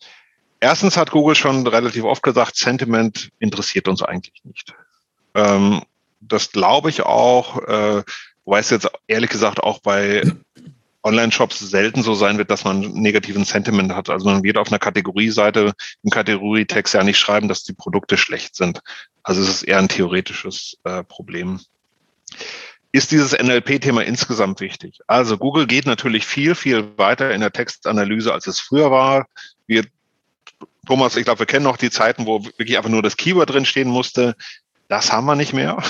[0.61, 4.73] Erstens hat Google schon relativ oft gesagt, Sentiment interessiert uns eigentlich nicht.
[5.33, 5.81] Ähm,
[6.21, 8.03] das glaube ich auch, äh,
[8.45, 10.23] wobei es jetzt ehrlich gesagt auch bei
[11.03, 14.09] Online-Shops selten so sein wird, dass man negativen Sentiment hat.
[14.09, 18.55] Also man wird auf einer Kategorieseite im Kategorietext ja nicht schreiben, dass die Produkte schlecht
[18.55, 18.81] sind.
[19.23, 21.59] Also es ist eher ein theoretisches äh, Problem.
[22.91, 24.99] Ist dieses NLP-Thema insgesamt wichtig?
[25.07, 29.27] Also Google geht natürlich viel, viel weiter in der Textanalyse, als es früher war.
[29.65, 29.85] Wir,
[30.85, 33.65] Thomas, ich glaube, wir kennen noch die Zeiten, wo wirklich einfach nur das Keyword drin
[33.65, 34.35] stehen musste.
[34.89, 35.81] Das haben wir nicht mehr.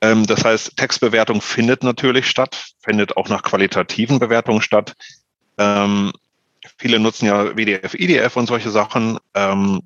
[0.00, 4.94] Ähm, das heißt, Textbewertung findet natürlich statt, findet auch nach qualitativen Bewertungen statt.
[5.58, 6.12] Ähm,
[6.76, 9.18] viele nutzen ja WDF, IDF und solche Sachen.
[9.34, 9.82] Ähm,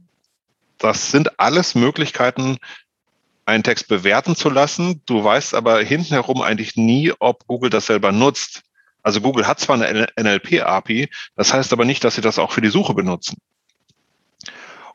[0.78, 2.58] das sind alles Möglichkeiten,
[3.46, 5.02] einen Text bewerten zu lassen.
[5.06, 8.62] Du weißt aber hintenherum eigentlich nie, ob Google das selber nutzt.
[9.02, 12.60] Also Google hat zwar eine NLP-API, das heißt aber nicht, dass sie das auch für
[12.60, 13.38] die Suche benutzen.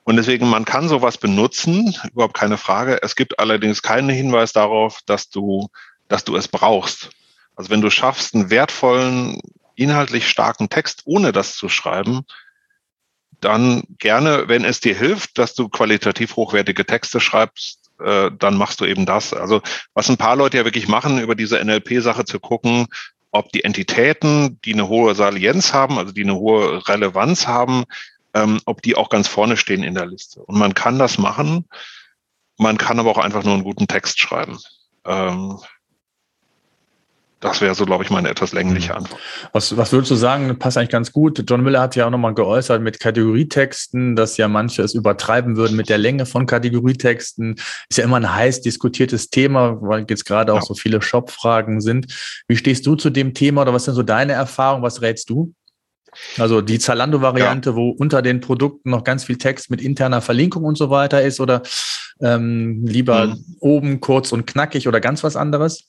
[0.07, 3.03] Und deswegen, man kann sowas benutzen, überhaupt keine Frage.
[3.03, 5.67] Es gibt allerdings keinen Hinweis darauf, dass du,
[6.07, 7.09] dass du es brauchst.
[7.57, 9.41] Also wenn du schaffst, einen wertvollen,
[9.75, 12.21] inhaltlich starken Text, ohne das zu schreiben,
[13.41, 18.79] dann gerne, wenn es dir hilft, dass du qualitativ hochwertige Texte schreibst, äh, dann machst
[18.79, 19.33] du eben das.
[19.33, 19.61] Also
[19.93, 22.87] was ein paar Leute ja wirklich machen, über diese NLP-Sache zu gucken,
[23.31, 27.83] ob die Entitäten, die eine hohe Salienz haben, also die eine hohe Relevanz haben,
[28.37, 30.41] ähm, ob die auch ganz vorne stehen in der Liste.
[30.41, 31.67] Und man kann das machen.
[32.57, 34.57] Man kann aber auch einfach nur einen guten Text schreiben.
[35.05, 35.59] Ähm,
[37.39, 38.97] das wäre so, glaube ich, meine etwas längliche mhm.
[38.97, 39.21] Antwort.
[39.53, 41.43] Was, was würdest du sagen, passt eigentlich ganz gut?
[41.47, 45.77] John Miller hat ja auch nochmal geäußert mit Kategorietexten, dass ja manche es übertreiben würden
[45.77, 47.59] mit der Länge von Kategorietexten.
[47.89, 50.65] Ist ja immer ein heiß diskutiertes Thema, weil jetzt gerade auch ja.
[50.65, 52.11] so viele Shop-Fragen sind.
[52.47, 54.83] Wie stehst du zu dem Thema oder was sind so deine Erfahrungen?
[54.83, 55.53] Was rätst du?
[56.37, 57.75] Also die Zalando-Variante, ja.
[57.75, 61.39] wo unter den Produkten noch ganz viel Text mit interner Verlinkung und so weiter ist
[61.39, 61.61] oder
[62.21, 63.55] ähm, lieber mhm.
[63.59, 65.85] oben kurz und knackig oder ganz was anderes?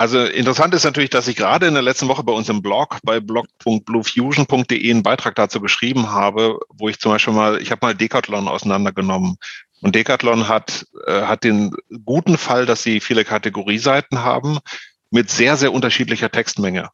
[0.00, 2.98] Also interessant ist natürlich, dass ich gerade in der letzten Woche bei uns im Blog
[3.02, 7.96] bei blog.bluefusion.de einen Beitrag dazu geschrieben habe, wo ich zum Beispiel mal, ich habe mal
[7.96, 9.38] Decathlon auseinandergenommen.
[9.80, 14.58] Und Decathlon hat, äh, hat den guten Fall, dass sie viele Kategorieseiten haben
[15.10, 16.90] mit sehr, sehr unterschiedlicher Textmenge.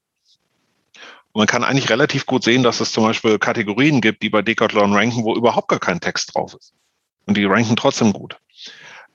[1.35, 4.41] Und man kann eigentlich relativ gut sehen, dass es zum Beispiel Kategorien gibt, die bei
[4.41, 6.75] Decathlon ranken, wo überhaupt gar kein Text drauf ist.
[7.27, 8.39] Und die ranken trotzdem gut.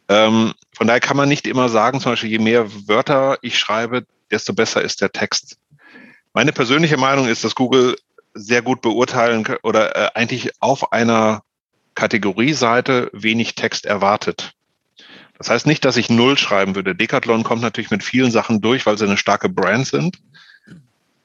[0.10, 4.06] Ähm, von daher kann man nicht immer sagen, zum Beispiel, je mehr Wörter ich schreibe,
[4.32, 5.60] desto besser ist der Text.
[6.34, 7.96] Meine persönliche Meinung ist, dass Google
[8.34, 11.44] sehr gut beurteilen oder äh, eigentlich auf einer
[11.96, 14.56] Kategorieseite wenig Text erwartet.
[15.38, 16.96] Das heißt nicht, dass ich null schreiben würde.
[16.96, 20.18] Decathlon kommt natürlich mit vielen Sachen durch, weil sie eine starke Brand sind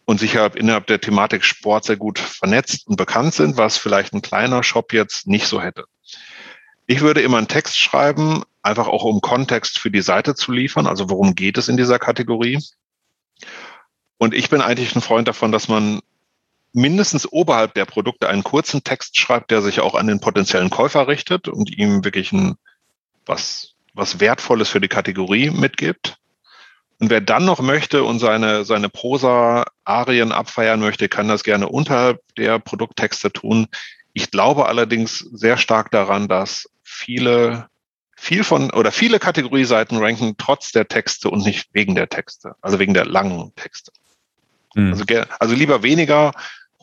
[0.04, 4.22] und sicher innerhalb der Thematik Sport sehr gut vernetzt und bekannt sind, was vielleicht ein
[4.22, 5.84] kleiner Shop jetzt nicht so hätte.
[6.86, 10.86] Ich würde immer einen Text schreiben, einfach auch um Kontext für die Seite zu liefern.
[10.86, 12.58] Also worum geht es in dieser Kategorie?
[14.18, 16.00] Und ich bin eigentlich ein Freund davon, dass man
[16.72, 21.08] mindestens oberhalb der Produkte einen kurzen Text schreibt, der sich auch an den potenziellen Käufer
[21.08, 22.56] richtet und ihm wirklich ein,
[23.24, 26.18] was, was Wertvolles für die Kategorie mitgibt.
[27.04, 32.22] Und wer dann noch möchte und seine, seine Prosa-Arien abfeiern möchte, kann das gerne unterhalb
[32.38, 33.66] der Produkttexte tun.
[34.14, 37.68] Ich glaube allerdings sehr stark daran, dass viele
[38.16, 42.78] viel von oder viele Kategorieseiten ranken trotz der Texte und nicht wegen der Texte, also
[42.78, 43.92] wegen der langen Texte.
[44.74, 44.92] Mhm.
[44.92, 45.04] Also,
[45.38, 46.32] also lieber weniger,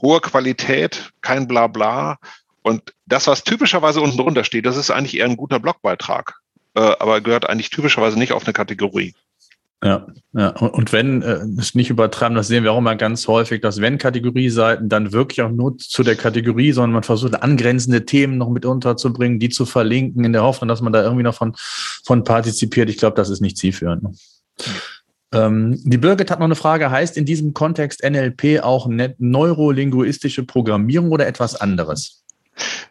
[0.03, 2.19] hohe Qualität, kein Blabla.
[2.61, 6.35] Und das, was typischerweise unten drunter steht, das ist eigentlich eher ein guter Blogbeitrag,
[6.75, 9.15] äh, aber gehört eigentlich typischerweise nicht auf eine Kategorie.
[9.83, 10.49] Ja, ja.
[10.49, 13.97] Und wenn äh, es nicht übertreiben, das sehen wir auch immer ganz häufig, dass wenn
[13.97, 18.65] Kategorieseiten dann wirklich auch nur zu der Kategorie, sondern man versucht angrenzende Themen noch mit
[18.65, 21.55] unterzubringen, die zu verlinken, in der Hoffnung, dass man da irgendwie noch von,
[22.05, 22.89] von partizipiert.
[22.89, 24.15] Ich glaube, das ist nicht zielführend.
[25.33, 26.91] Ähm, die Birgit hat noch eine Frage.
[26.91, 32.23] Heißt in diesem Kontext NLP auch ne neurolinguistische Programmierung oder etwas anderes?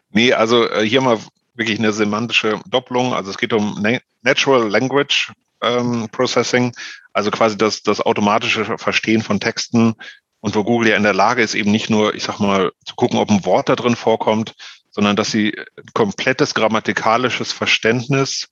[0.09, 1.19] Nee, also äh, hier mal
[1.55, 3.13] wirklich eine semantische Doppelung.
[3.13, 3.81] Also es geht um
[4.23, 6.73] Natural Language ähm, Processing,
[7.13, 9.95] also quasi das, das automatische Verstehen von Texten
[10.39, 12.95] und wo Google ja in der Lage ist, eben nicht nur, ich sag mal, zu
[12.95, 14.55] gucken, ob ein Wort da drin vorkommt,
[14.89, 15.55] sondern dass sie
[15.93, 18.49] komplettes grammatikalisches Verständnis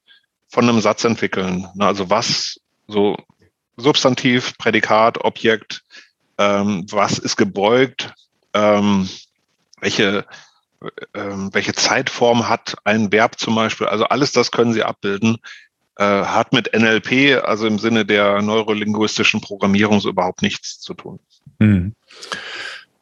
[0.48, 1.68] von einem Satz entwickeln.
[1.80, 3.18] Also was so
[3.78, 5.84] Substantiv, Prädikat, Objekt,
[6.38, 8.14] ähm, was ist gebeugt,
[8.54, 9.10] ähm,
[9.80, 10.26] welche,
[11.14, 13.88] ähm, welche Zeitform hat ein Verb zum Beispiel.
[13.88, 15.38] Also alles das können sie abbilden
[16.04, 21.20] hat mit NLP, also im Sinne der neurolinguistischen Programmierung, so überhaupt nichts zu tun.
[21.60, 21.94] Hm.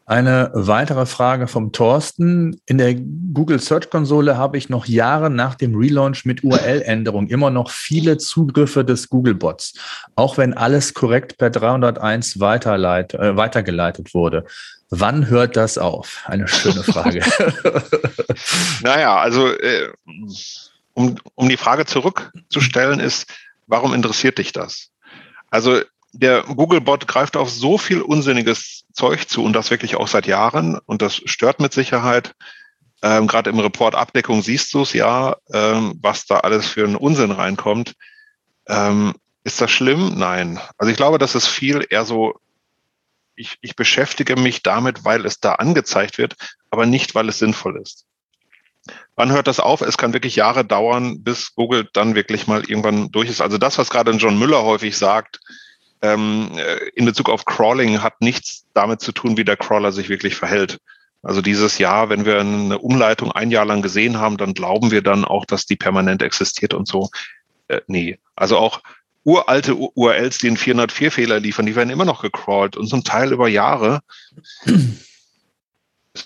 [0.09, 2.61] Eine weitere Frage vom Thorsten.
[2.65, 7.49] In der Google Search Konsole habe ich noch Jahre nach dem Relaunch mit URL-Änderung immer
[7.49, 9.73] noch viele Zugriffe des Google-Bots,
[10.15, 14.45] auch wenn alles korrekt per 301 weiterleit, äh, weitergeleitet wurde.
[14.89, 16.23] Wann hört das auf?
[16.25, 17.21] Eine schöne Frage.
[18.81, 19.89] naja, also äh,
[20.97, 23.31] um, um die Frage zurückzustellen, ist,
[23.67, 24.89] warum interessiert dich das?
[25.51, 25.81] Also
[26.11, 30.79] der Google-Bot greift auf so viel unsinniges Zeug zu und das wirklich auch seit Jahren
[30.87, 32.33] und das stört mit Sicherheit.
[33.03, 36.95] Ähm, Gerade im Report Abdeckung siehst du es ja, ähm, was da alles für einen
[36.95, 37.93] Unsinn reinkommt.
[38.67, 40.17] Ähm, ist das schlimm?
[40.17, 40.59] Nein.
[40.79, 42.39] Also ich glaube, das ist viel eher so,
[43.35, 46.35] ich, ich beschäftige mich damit, weil es da angezeigt wird,
[46.71, 48.06] aber nicht, weil es sinnvoll ist.
[49.15, 49.81] Wann hört das auf?
[49.81, 53.41] Es kann wirklich Jahre dauern, bis Google dann wirklich mal irgendwann durch ist.
[53.41, 55.39] Also das, was gerade John Müller häufig sagt,
[56.01, 60.09] ähm, äh, in Bezug auf Crawling hat nichts damit zu tun, wie der Crawler sich
[60.09, 60.79] wirklich verhält.
[61.23, 65.01] Also dieses Jahr, wenn wir eine Umleitung ein Jahr lang gesehen haben, dann glauben wir
[65.01, 67.09] dann auch, dass die permanent existiert und so.
[67.67, 68.19] Äh, nee.
[68.35, 68.81] Also auch
[69.23, 73.49] uralte URLs, die einen 404-Fehler liefern, die werden immer noch gecrawlt und zum Teil über
[73.49, 73.99] Jahre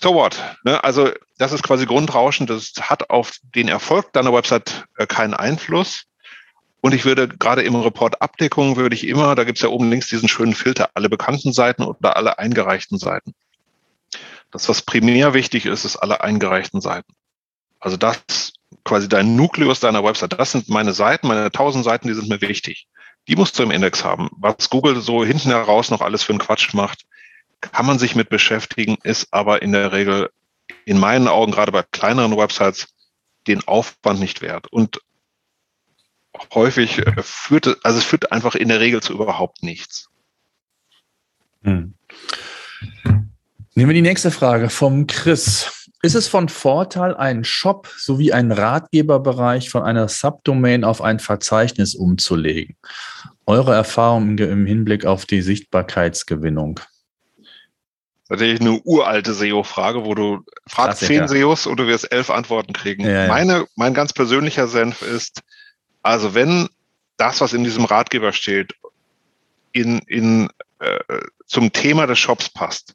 [0.00, 0.40] so what?
[0.64, 0.82] Ne?
[0.84, 6.04] Also das ist quasi Grundrauschen, das hat auf den Erfolg deiner Website äh, keinen Einfluss.
[6.80, 9.88] Und ich würde gerade im Report Abdeckung würde ich immer, da gibt es ja oben
[9.88, 13.34] links diesen schönen Filter, alle bekannten Seiten oder alle eingereichten Seiten.
[14.50, 17.14] Das, was primär wichtig ist, ist alle eingereichten Seiten.
[17.78, 18.52] Also das
[18.84, 22.40] quasi dein Nukleus deiner Website, das sind meine Seiten, meine tausend Seiten, die sind mir
[22.40, 22.86] wichtig.
[23.28, 24.28] Die musst du im Index haben.
[24.32, 27.02] Was Google so hinten heraus noch alles für einen Quatsch macht,
[27.62, 30.30] kann man sich mit beschäftigen, ist aber in der Regel
[30.84, 32.88] in meinen Augen gerade bei kleineren Websites
[33.46, 34.66] den Aufwand nicht wert.
[34.70, 35.00] Und
[36.54, 40.08] häufig äh, führt es, also es führt einfach in der Regel zu überhaupt nichts.
[41.62, 41.94] Hm.
[43.74, 45.88] Nehmen wir die nächste Frage vom Chris.
[46.02, 51.94] Ist es von Vorteil, einen Shop sowie einen Ratgeberbereich von einer Subdomain auf ein Verzeichnis
[51.94, 52.76] umzulegen?
[53.46, 56.80] Eure Erfahrung im Hinblick auf die Sichtbarkeitsgewinnung?
[58.28, 63.04] Natürlich eine uralte SEO-Frage, wo du fragst zehn SEOs und du wirst elf Antworten kriegen.
[63.04, 63.28] Ja, ja.
[63.28, 65.42] Meine, mein ganz persönlicher Senf ist,
[66.02, 66.68] also wenn
[67.16, 68.74] das, was in diesem Ratgeber steht,
[69.72, 70.98] in, in, äh,
[71.46, 72.94] zum Thema des Shops passt,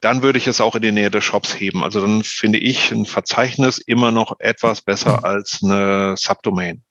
[0.00, 1.82] dann würde ich es auch in die Nähe des Shops heben.
[1.82, 6.82] Also dann finde ich ein Verzeichnis immer noch etwas besser als eine Subdomain.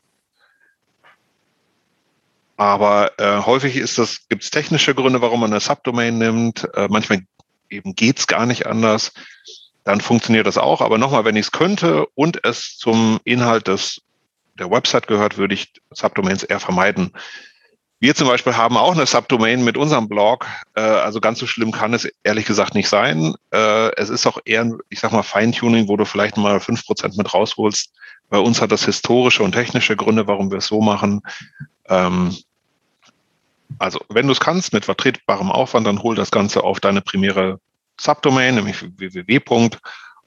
[2.57, 6.67] Aber äh, häufig ist das, gibt es technische Gründe, warum man eine Subdomain nimmt.
[6.73, 7.21] Äh, manchmal
[7.69, 9.13] eben geht's gar nicht anders.
[9.83, 10.81] Dann funktioniert das auch.
[10.81, 14.01] Aber nochmal, wenn ich es könnte und es zum Inhalt des,
[14.57, 17.13] der Website gehört, würde ich Subdomains eher vermeiden.
[17.99, 20.47] Wir zum Beispiel haben auch eine Subdomain mit unserem Blog.
[20.75, 23.35] Äh, also ganz so schlimm kann es ehrlich gesagt nicht sein.
[23.51, 27.17] Äh, es ist auch eher, ich sag mal, Feintuning, wo du vielleicht mal fünf Prozent
[27.17, 27.91] mit rausholst.
[28.29, 31.21] Bei uns hat das historische und technische Gründe, warum wir es so machen.
[31.87, 32.35] Ähm,
[33.79, 37.59] also, wenn du es kannst mit vertretbarem Aufwand, dann hol das Ganze auf deine primäre
[37.99, 39.69] Subdomain, nämlich www.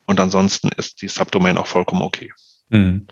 [0.07, 2.33] Und ansonsten ist die Subdomain auch vollkommen okay.
[2.71, 3.07] Hm.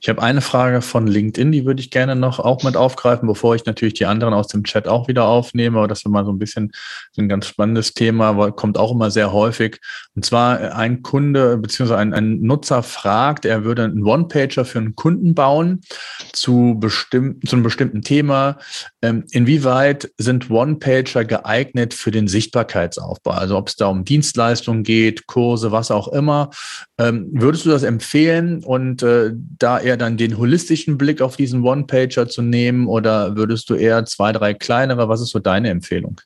[0.00, 3.54] Ich habe eine Frage von LinkedIn, die würde ich gerne noch auch mit aufgreifen, bevor
[3.54, 5.78] ich natürlich die anderen aus dem Chat auch wieder aufnehme.
[5.78, 6.72] Aber das ist mal so ein bisschen
[7.16, 9.80] ein ganz spannendes Thema, kommt auch immer sehr häufig.
[10.14, 11.94] Und zwar äh, ein Kunde bzw.
[11.94, 15.80] Ein, ein Nutzer fragt, er würde einen One-Pager für einen Kunden bauen
[16.32, 18.58] zu, bestimm zu einem bestimmten Thema.
[19.02, 23.32] Ähm, inwieweit sind One-Pager geeignet für den Sichtbarkeitsaufbau?
[23.32, 26.50] Also ob es da um Dienstleistungen geht, Kurse, was auch immer.
[26.98, 31.62] Ähm, würdest du das empfehlen und äh, da eher dann den holistischen Blick auf diesen
[31.62, 35.08] One-Pager zu nehmen oder würdest du eher zwei, drei kleinere?
[35.08, 36.20] Was ist so deine Empfehlung?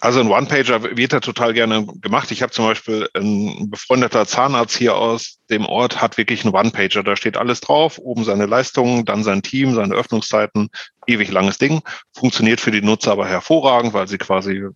[0.00, 2.30] Also ein One-Pager wird ja total gerne gemacht.
[2.30, 7.02] Ich habe zum Beispiel ein befreundeter Zahnarzt hier aus dem Ort hat wirklich einen One-Pager.
[7.02, 10.68] Da steht alles drauf, oben seine Leistungen, dann sein Team, seine Öffnungszeiten,
[11.06, 11.80] ewig langes Ding.
[12.12, 14.68] Funktioniert für die Nutzer aber hervorragend, weil sie quasi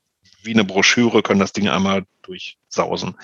[0.42, 3.14] wie eine Broschüre können das Ding einmal durchsausen.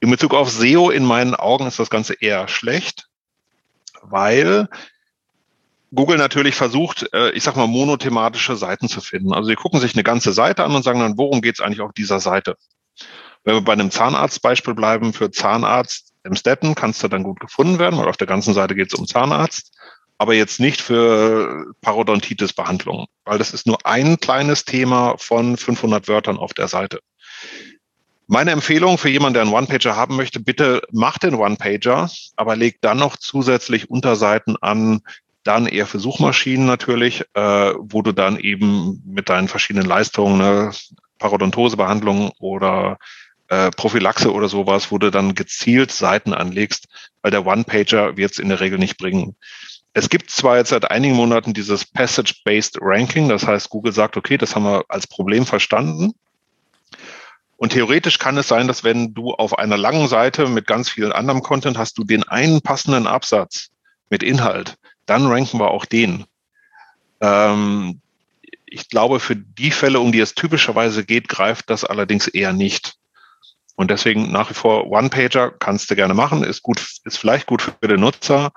[0.00, 3.08] In Bezug auf SEO in meinen Augen ist das Ganze eher schlecht,
[4.02, 4.68] weil
[5.94, 9.32] Google natürlich versucht, äh, ich sag mal, monothematische Seiten zu finden.
[9.32, 11.80] Also sie gucken sich eine ganze Seite an und sagen dann, worum geht es eigentlich
[11.80, 12.56] auf dieser Seite?
[13.44, 17.78] Wenn wir bei einem Zahnarztbeispiel bleiben, für Zahnarzt im Stetten kannst du dann gut gefunden
[17.78, 19.72] werden, weil auf der ganzen Seite geht es um Zahnarzt,
[20.18, 26.38] aber jetzt nicht für Parodontitis-Behandlung, weil das ist nur ein kleines Thema von 500 Wörtern
[26.38, 27.00] auf der Seite.
[28.28, 32.78] Meine Empfehlung für jemanden, der einen One-Pager haben möchte, bitte mach den One-Pager, aber leg
[32.80, 35.00] dann noch zusätzlich Unterseiten an,
[35.44, 40.72] dann eher für Suchmaschinen natürlich, äh, wo du dann eben mit deinen verschiedenen Leistungen, ne,
[41.18, 42.98] Parodontosebehandlung oder
[43.48, 46.88] äh, Prophylaxe oder sowas, wo du dann gezielt Seiten anlegst,
[47.22, 49.36] weil der One-Pager wird es in der Regel nicht bringen.
[49.92, 54.36] Es gibt zwar jetzt seit einigen Monaten dieses Passage-Based Ranking, das heißt, Google sagt, okay,
[54.36, 56.12] das haben wir als Problem verstanden.
[57.56, 61.12] Und theoretisch kann es sein, dass wenn du auf einer langen Seite mit ganz vielen
[61.12, 63.70] anderem Content hast, du den einen passenden Absatz
[64.10, 64.76] mit Inhalt,
[65.06, 66.24] dann ranken wir auch den.
[67.20, 68.00] Ähm,
[68.66, 72.96] ich glaube, für die Fälle, um die es typischerweise geht, greift das allerdings eher nicht.
[73.76, 77.62] Und deswegen nach wie vor One-Pager kannst du gerne machen, ist gut, ist vielleicht gut
[77.62, 78.52] für den Nutzer,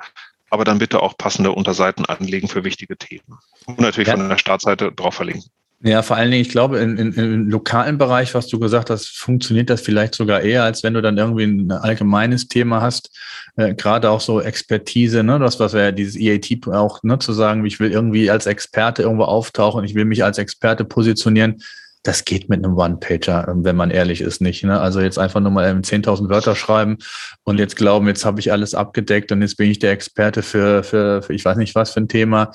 [0.49, 3.37] aber dann bitte auch passende Unterseiten anlegen für wichtige Themen.
[3.65, 4.17] Und natürlich ja.
[4.17, 5.49] von der Startseite drauf verlinken.
[5.81, 9.07] Ja, vor allen Dingen, ich glaube, in, in, im lokalen Bereich, was du gesagt hast,
[9.07, 13.17] funktioniert das vielleicht sogar eher, als wenn du dann irgendwie ein allgemeines Thema hast,
[13.55, 17.65] äh, gerade auch so Expertise, ne, das, was ja dieses EAT auch, ne, zu sagen,
[17.65, 21.61] ich will irgendwie als Experte irgendwo auftauchen, ich will mich als Experte positionieren.
[22.03, 24.65] Das geht mit einem One-Pager, ähm, wenn man ehrlich ist, nicht.
[24.65, 24.81] Ne?
[24.81, 26.97] Also jetzt einfach nur mal 10.000 Wörter schreiben
[27.43, 30.83] und jetzt glauben, jetzt habe ich alles abgedeckt und jetzt bin ich der Experte für,
[30.83, 32.51] für, für ich weiß nicht was für ein Thema.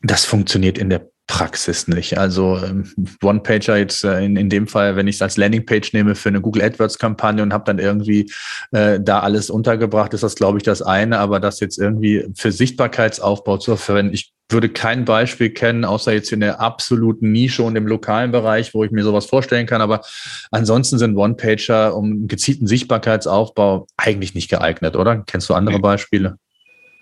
[0.00, 2.18] Das funktioniert in der Praxis nicht.
[2.18, 2.84] Also ähm,
[3.22, 6.42] One-Pager jetzt äh, in, in dem Fall, wenn ich es als Landingpage nehme für eine
[6.42, 8.30] Google AdWords-Kampagne und habe dann irgendwie
[8.72, 11.18] äh, da alles untergebracht, ist das, glaube ich, das eine.
[11.18, 16.32] Aber das jetzt irgendwie für Sichtbarkeitsaufbau zu verwenden, ich würde kein Beispiel kennen, außer jetzt
[16.32, 19.80] in der absoluten Nische und im lokalen Bereich, wo ich mir sowas vorstellen kann.
[19.80, 20.02] Aber
[20.50, 25.24] ansonsten sind One-Pager um gezielten Sichtbarkeitsaufbau eigentlich nicht geeignet, oder?
[25.26, 26.36] Kennst du andere Beispiele?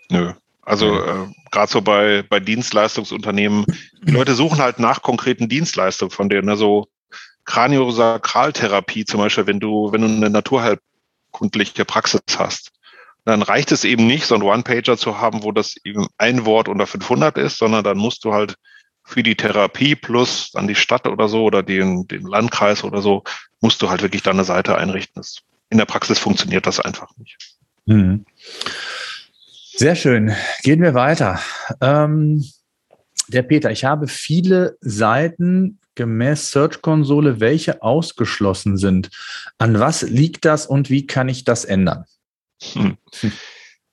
[0.08, 0.34] Nö,
[0.70, 3.64] also äh, gerade so bei, bei Dienstleistungsunternehmen,
[4.02, 6.48] die Leute suchen halt nach konkreten Dienstleistungen von denen.
[6.48, 6.86] Also
[7.44, 12.72] Kraniosakraltherapie zum Beispiel, wenn du, wenn du eine naturheilkundliche Praxis hast,
[13.24, 16.68] dann reicht es eben nicht, so einen One-Pager zu haben, wo das eben ein Wort
[16.68, 18.54] unter 500 ist, sondern dann musst du halt
[19.04, 23.24] für die Therapie plus dann die Stadt oder so oder den, den Landkreis oder so,
[23.60, 25.22] musst du halt wirklich deine Seite einrichten.
[25.68, 27.36] in der Praxis funktioniert das einfach nicht.
[27.86, 28.24] Mhm.
[29.76, 30.34] Sehr schön.
[30.62, 31.40] Gehen wir weiter.
[31.80, 32.44] Ähm,
[33.28, 39.10] der Peter, ich habe viele Seiten gemäß Search-Konsole, welche ausgeschlossen sind.
[39.58, 42.04] An was liegt das und wie kann ich das ändern?
[42.72, 42.96] Hm.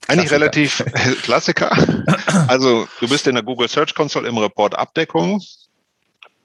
[0.08, 0.84] Eigentlich relativ
[1.24, 1.72] Klassiker.
[2.48, 5.42] Also du bist in der Google Search Console im Report Abdeckung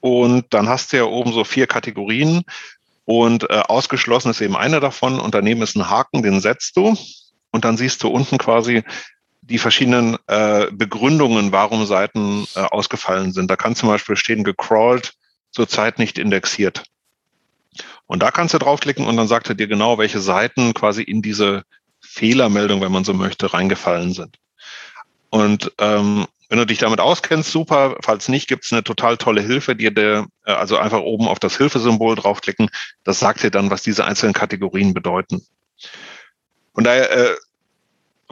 [0.01, 2.43] und dann hast du ja oben so vier Kategorien
[3.05, 6.97] und äh, ausgeschlossen ist eben eine davon und daneben ist ein Haken, den setzt du
[7.51, 8.83] und dann siehst du unten quasi,
[9.49, 13.51] die verschiedenen äh, Begründungen, warum Seiten äh, ausgefallen sind.
[13.51, 15.13] Da kann zum Beispiel stehen, gecrawled,
[15.51, 16.83] zurzeit nicht indexiert.
[18.05, 21.21] Und da kannst du draufklicken und dann sagt er dir genau, welche Seiten quasi in
[21.21, 21.63] diese
[21.99, 24.37] Fehlermeldung, wenn man so möchte, reingefallen sind.
[25.29, 27.97] Und ähm, wenn du dich damit auskennst, super.
[28.03, 31.57] Falls nicht, gibt's eine total tolle Hilfe, die dir, äh, also einfach oben auf das
[31.57, 32.69] Hilfesymbol draufklicken.
[33.03, 35.43] Das sagt dir dann, was diese einzelnen Kategorien bedeuten.
[36.73, 37.35] Und daher äh,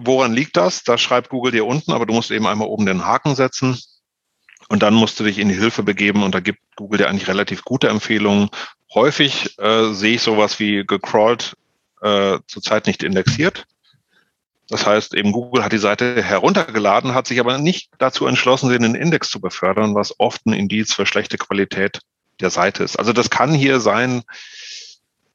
[0.03, 0.83] Woran liegt das?
[0.83, 3.79] Da schreibt Google dir unten, aber du musst eben einmal oben den Haken setzen.
[4.69, 7.27] Und dann musst du dich in die Hilfe begeben und da gibt Google dir eigentlich
[7.27, 8.49] relativ gute Empfehlungen.
[8.93, 11.55] Häufig äh, sehe ich sowas wie gecrawled
[12.01, 13.65] äh, zurzeit nicht indexiert.
[14.69, 18.75] Das heißt, eben Google hat die Seite heruntergeladen, hat sich aber nicht dazu entschlossen, sie
[18.75, 21.99] in den Index zu befördern, was oft ein Indiz für schlechte Qualität
[22.39, 22.97] der Seite ist.
[22.97, 24.23] Also das kann hier sein.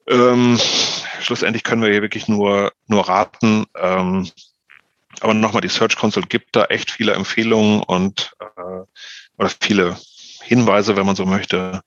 [0.08, 0.58] Ähm,
[1.20, 3.66] schlussendlich können wir hier wirklich nur, nur raten.
[3.78, 4.30] Ähm,
[5.20, 8.82] aber nochmal, die Search Console gibt da echt viele Empfehlungen und äh,
[9.38, 9.96] oder viele
[10.42, 11.82] Hinweise, wenn man so möchte.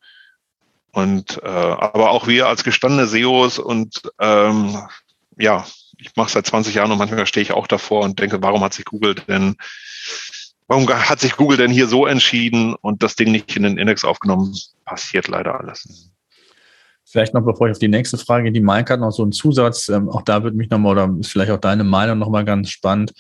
[0.92, 4.78] Und äh, aber auch wir als gestandene SEOs und ähm,
[5.38, 5.66] ja,
[5.98, 8.74] ich mache seit 20 Jahren und manchmal stehe ich auch davor und denke, warum hat
[8.74, 9.56] sich Google denn,
[10.68, 14.04] warum hat sich Google denn hier so entschieden und das Ding nicht in den Index
[14.04, 14.56] aufgenommen?
[14.86, 16.12] Passiert leider alles.
[17.12, 19.90] Vielleicht noch, bevor ich auf die nächste Frage, die Mike hat noch so einen Zusatz.
[19.90, 23.14] Ähm, auch da würde mich nochmal, oder ist vielleicht auch deine Meinung nochmal ganz spannend.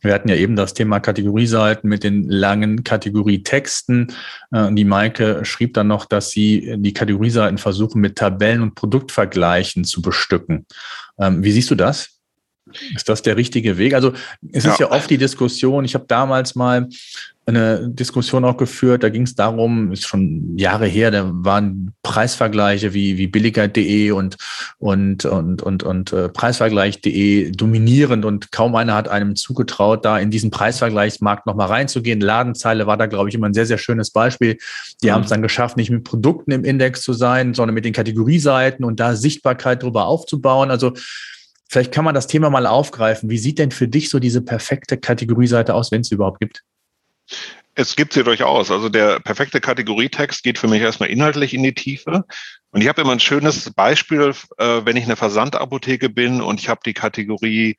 [0.00, 4.12] Wir hatten ja eben das Thema Kategorieseiten mit den langen Kategorietexten.
[4.50, 9.84] Äh, die Maike schrieb dann noch, dass sie die Kategorieseiten versuchen, mit Tabellen und Produktvergleichen
[9.84, 10.66] zu bestücken.
[11.18, 12.16] Ähm, wie siehst du das?
[12.96, 13.94] Ist das der richtige Weg?
[13.94, 14.12] Also
[14.50, 16.88] es ist ja, ja oft die Diskussion, ich habe damals mal
[17.48, 22.92] eine Diskussion auch geführt, da ging es darum, ist schon Jahre her, da waren Preisvergleiche
[22.92, 24.36] wie, wie billigkeit.de und,
[24.78, 30.32] und, und, und, und äh, Preisvergleich.de dominierend und kaum einer hat einem zugetraut, da in
[30.32, 32.20] diesen Preisvergleichsmarkt nochmal reinzugehen.
[32.20, 34.58] Ladenzeile war da, glaube ich, immer ein sehr, sehr schönes Beispiel.
[35.04, 35.12] Die mhm.
[35.12, 38.84] haben es dann geschafft, nicht mit Produkten im Index zu sein, sondern mit den Kategorieseiten
[38.84, 40.70] und da Sichtbarkeit drüber aufzubauen.
[40.70, 40.94] Also
[41.68, 43.28] Vielleicht kann man das Thema mal aufgreifen.
[43.28, 46.62] Wie sieht denn für dich so diese perfekte Kategorieseite aus, wenn es überhaupt gibt?
[47.74, 48.70] Es gibt sie durchaus.
[48.70, 52.24] Also der perfekte Kategorietext geht für mich erstmal inhaltlich in die Tiefe.
[52.70, 56.68] Und ich habe immer ein schönes Beispiel, äh, wenn ich eine Versandapotheke bin und ich
[56.68, 57.76] habe die Kategorie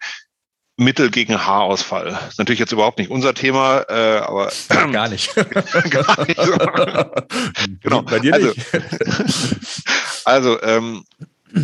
[0.79, 2.11] Mittel gegen Haarausfall.
[2.11, 4.51] Das ist natürlich jetzt überhaupt nicht unser Thema, äh, aber
[4.91, 5.33] gar nicht.
[5.89, 6.39] gar nicht.
[7.81, 8.03] Genau.
[8.03, 8.75] Bei dir nicht.
[10.23, 11.03] Also, also ähm,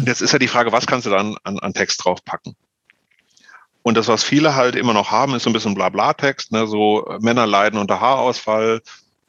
[0.05, 2.55] Jetzt ist ja die Frage, was kannst du dann an, an Text draufpacken?
[3.84, 6.67] Und das, was viele halt immer noch haben, ist so ein bisschen Blabla-Text, ne?
[6.67, 8.81] so äh, Männer leiden unter Haarausfall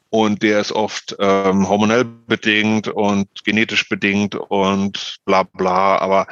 [0.09, 5.97] und der ist oft ähm, hormonell bedingt und genetisch bedingt und bla bla.
[5.97, 6.27] Aber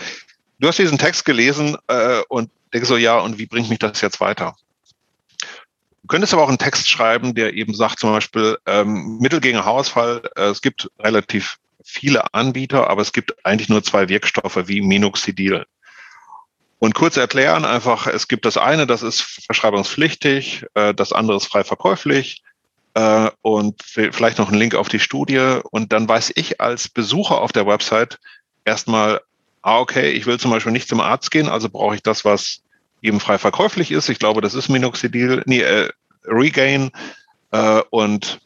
[0.60, 4.00] du hast diesen Text gelesen äh, und denkst so, ja, und wie bringt mich das
[4.00, 4.56] jetzt weiter?
[6.04, 9.60] Du könntest aber auch einen Text schreiben, der eben sagt, zum Beispiel ähm, Mittel gegen
[9.60, 10.22] Haarausfall.
[10.38, 15.66] Äh, es gibt relativ viele Anbieter, aber es gibt eigentlich nur zwei Wirkstoffe wie Minoxidil.
[16.84, 21.46] Und kurz erklären einfach, es gibt das eine, das ist verschreibungspflichtig, äh, das andere ist
[21.46, 22.44] frei verkäuflich
[22.94, 25.62] äh, und vielleicht noch ein Link auf die Studie.
[25.72, 28.20] Und dann weiß ich als Besucher auf der Website
[28.66, 29.22] erstmal,
[29.62, 32.64] ah, okay, ich will zum Beispiel nicht zum Arzt gehen, also brauche ich das, was
[33.02, 34.10] eben frei verkäuflich ist.
[34.10, 35.90] Ich glaube, das ist Minoxidil, nee, äh,
[36.26, 36.92] Regain.
[37.52, 38.42] Äh, und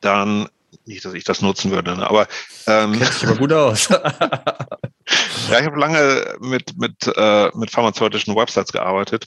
[0.00, 0.48] dann
[0.86, 2.10] nicht, dass ich das nutzen würde, ne?
[2.10, 2.26] aber
[2.66, 3.88] ähm, kennt sich aber gut aus.
[5.50, 9.26] ja, ich habe lange mit mit äh, mit pharmazeutischen Websites gearbeitet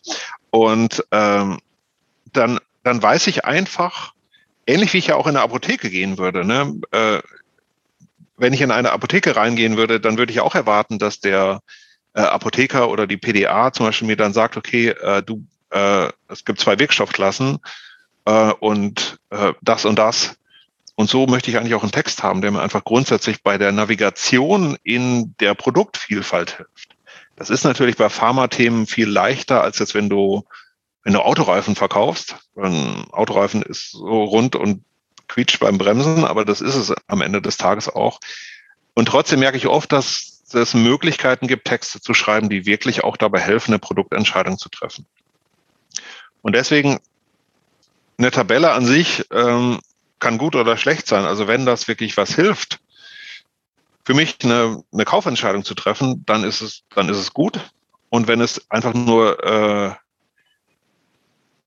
[0.49, 1.59] und ähm,
[2.33, 4.13] dann dann weiß ich einfach,
[4.65, 6.79] ähnlich wie ich ja auch in eine Apotheke gehen würde, ne?
[6.91, 7.21] Äh,
[8.37, 11.61] wenn ich in eine Apotheke reingehen würde, dann würde ich auch erwarten, dass der
[12.13, 16.45] äh, Apotheker oder die PDA zum Beispiel mir dann sagt, okay, äh, du, äh, es
[16.45, 17.59] gibt zwei Wirkstoffklassen
[18.25, 20.37] äh, und äh, das und das
[20.99, 23.71] und so möchte ich eigentlich auch einen Text haben, der mir einfach grundsätzlich bei der
[23.71, 26.95] Navigation in der Produktvielfalt hilft.
[27.35, 30.43] Das ist natürlich bei Pharmathemen viel leichter, als jetzt wenn du,
[31.03, 32.37] wenn du Autoreifen verkaufst.
[32.55, 34.83] Ein Autoreifen ist so rund und
[35.27, 38.19] quietscht beim Bremsen, aber das ist es am Ende des Tages auch.
[38.95, 43.17] Und trotzdem merke ich oft, dass es Möglichkeiten gibt, Texte zu schreiben, die wirklich auch
[43.17, 45.05] dabei helfen, eine Produktentscheidung zu treffen.
[46.41, 46.99] Und deswegen
[48.17, 49.79] eine Tabelle an sich ähm,
[50.19, 51.25] kann gut oder schlecht sein.
[51.25, 52.79] Also wenn das wirklich was hilft,
[54.05, 57.59] für mich eine, eine Kaufentscheidung zu treffen, dann ist es, dann ist es gut.
[58.09, 59.91] Und wenn es einfach nur äh,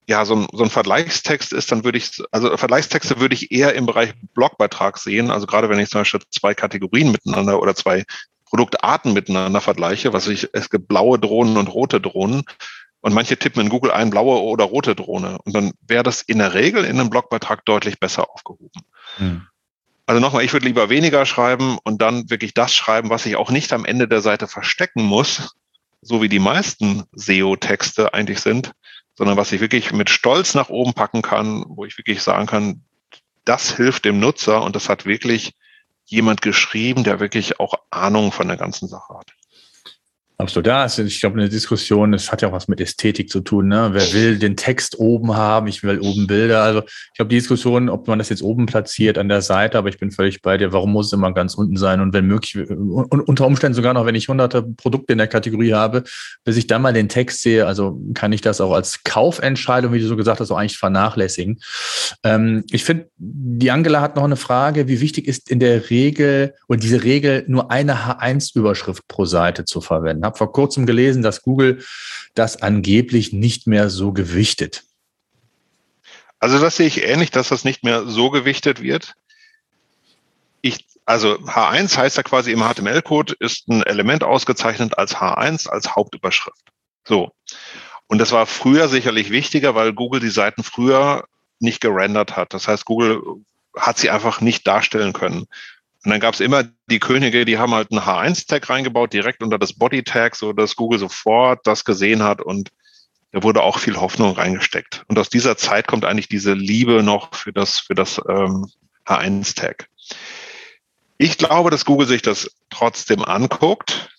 [0.07, 3.75] ja, so ein, so ein Vergleichstext ist, dann würde ich, also Vergleichstexte würde ich eher
[3.75, 5.31] im Bereich Blogbeitrag sehen.
[5.31, 8.03] Also gerade wenn ich zum Beispiel zwei Kategorien miteinander oder zwei
[8.49, 12.43] Produktarten miteinander vergleiche, was ich, es gibt blaue Drohnen und rote Drohnen,
[13.01, 15.39] und manche tippen in Google ein blaue oder rote Drohne.
[15.43, 18.81] Und dann wäre das in der Regel in einem Blogbeitrag deutlich besser aufgehoben.
[19.17, 19.47] Hm.
[20.05, 23.49] Also nochmal, ich würde lieber weniger schreiben und dann wirklich das schreiben, was ich auch
[23.49, 25.55] nicht am Ende der Seite verstecken muss,
[26.01, 28.73] so wie die meisten SEO-Texte eigentlich sind,
[29.15, 32.83] sondern was ich wirklich mit Stolz nach oben packen kann, wo ich wirklich sagen kann,
[33.45, 35.53] das hilft dem Nutzer und das hat wirklich
[36.05, 39.31] jemand geschrieben, der wirklich auch Ahnung von der ganzen Sache hat.
[40.41, 40.65] Absolut.
[40.65, 43.67] Ja, also ich glaube, eine Diskussion, das hat ja auch was mit Ästhetik zu tun.
[43.67, 43.89] Ne?
[43.93, 45.67] Wer will den Text oben haben?
[45.67, 46.63] Ich will oben Bilder.
[46.63, 49.89] Also ich glaube, die Diskussion, ob man das jetzt oben platziert an der Seite, aber
[49.89, 50.73] ich bin völlig bei dir.
[50.73, 52.01] Warum muss es immer ganz unten sein?
[52.01, 55.73] Und wenn möglich, und unter Umständen sogar noch, wenn ich hunderte Produkte in der Kategorie
[55.73, 56.03] habe,
[56.43, 59.99] bis ich dann mal den Text sehe, also kann ich das auch als Kaufentscheidung, wie
[59.99, 61.59] du so gesagt hast, auch eigentlich vernachlässigen.
[62.23, 66.55] Ähm, ich finde, die Angela hat noch eine Frage, wie wichtig ist in der Regel
[66.65, 70.30] und diese Regel nur eine H1-Überschrift pro Seite zu verwenden?
[70.31, 71.83] Habe vor kurzem gelesen, dass Google
[72.33, 74.83] das angeblich nicht mehr so gewichtet.
[76.39, 79.13] Also das sehe ich ähnlich, dass das nicht mehr so gewichtet wird.
[80.61, 85.95] Ich, also H1 heißt ja quasi im HTML-Code ist ein Element ausgezeichnet als H1 als
[85.95, 86.71] Hauptüberschrift.
[87.03, 87.31] So.
[88.07, 91.25] Und das war früher sicherlich wichtiger, weil Google die Seiten früher
[91.59, 92.53] nicht gerendert hat.
[92.53, 93.21] Das heißt, Google
[93.77, 95.45] hat sie einfach nicht darstellen können.
[96.03, 99.59] Und dann gab es immer die Könige, die haben halt einen H1-Tag reingebaut, direkt unter
[99.59, 102.71] das Body-Tag, so dass Google sofort das gesehen hat und
[103.31, 105.03] da wurde auch viel Hoffnung reingesteckt.
[105.07, 108.67] Und aus dieser Zeit kommt eigentlich diese Liebe noch für das, für das ähm,
[109.05, 109.87] H1-Tag.
[111.17, 114.09] Ich glaube, dass Google sich das trotzdem anguckt.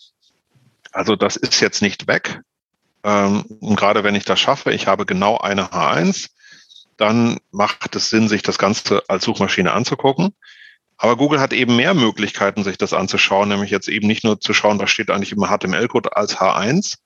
[0.93, 2.41] Also das ist jetzt nicht weg.
[3.05, 6.31] Ähm, und gerade wenn ich das schaffe, ich habe genau eine H1,
[6.97, 10.35] dann macht es Sinn, sich das Ganze als Suchmaschine anzugucken.
[11.03, 14.55] Aber Google hat eben mehr Möglichkeiten, sich das anzuschauen, nämlich jetzt eben nicht nur zu
[14.55, 16.99] schauen, was steht eigentlich im HTML-Code als H1,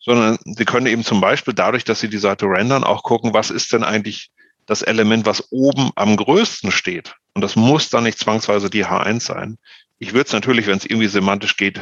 [0.00, 3.50] sondern Sie können eben zum Beispiel dadurch, dass Sie die Seite rendern, auch gucken, was
[3.50, 4.30] ist denn eigentlich
[4.64, 7.14] das Element, was oben am größten steht.
[7.34, 9.58] Und das muss dann nicht zwangsweise die H1 sein.
[9.98, 11.78] Ich würde es natürlich, wenn es irgendwie semantisch geht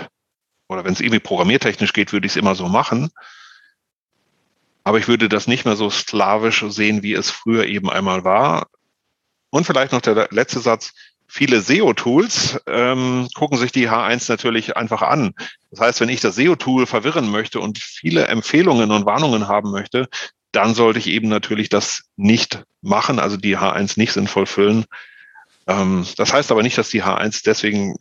[0.66, 3.10] oder wenn es irgendwie programmiertechnisch geht, würde ich es immer so machen.
[4.82, 8.66] Aber ich würde das nicht mehr so sklavisch sehen, wie es früher eben einmal war.
[9.50, 10.94] Und vielleicht noch der letzte Satz
[11.30, 15.32] viele SEO-Tools ähm, gucken sich die H1 natürlich einfach an.
[15.70, 20.08] Das heißt, wenn ich das SEO-Tool verwirren möchte und viele Empfehlungen und Warnungen haben möchte,
[20.50, 24.86] dann sollte ich eben natürlich das nicht machen, also die H1 nicht sinnvoll füllen.
[25.68, 27.94] Ähm, das heißt aber nicht, dass die H1 deswegen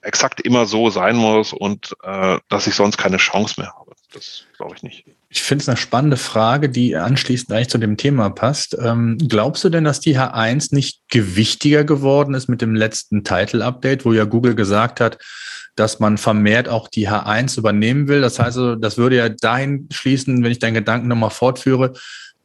[0.00, 3.92] exakt immer so sein muss und äh, dass ich sonst keine Chance mehr habe.
[4.12, 5.04] Das glaube ich nicht.
[5.28, 8.76] Ich finde es eine spannende Frage, die anschließend eigentlich zu dem Thema passt.
[8.80, 14.06] Ähm, glaubst du denn, dass die H1 nicht gewichtiger geworden ist mit dem letzten Title-Update,
[14.06, 15.18] wo ja Google gesagt hat,
[15.76, 18.22] dass man vermehrt auch die H1 übernehmen will?
[18.22, 21.92] Das heißt, also, das würde ja dahin schließen, wenn ich deinen Gedanken nochmal fortführe,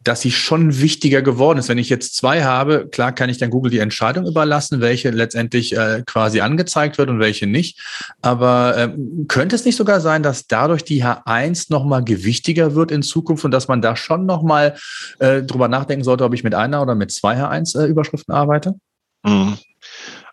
[0.04, 1.70] dass sie schon wichtiger geworden ist.
[1.70, 5.76] Wenn ich jetzt zwei habe, klar kann ich dann Google die Entscheidung überlassen, welche letztendlich
[5.76, 7.80] äh, quasi angezeigt wird und welche nicht.
[8.22, 13.04] Aber ähm, könnte es nicht sogar sein, dass dadurch die H1 nochmal gewichtiger wird in
[13.04, 14.76] Zukunft und dass man da schon nochmal
[15.20, 18.76] äh, drüber nachdenken sollte, ob ich mit einer oder mit zwei H1-Überschriften äh, arbeite?
[19.24, 19.58] Mhm.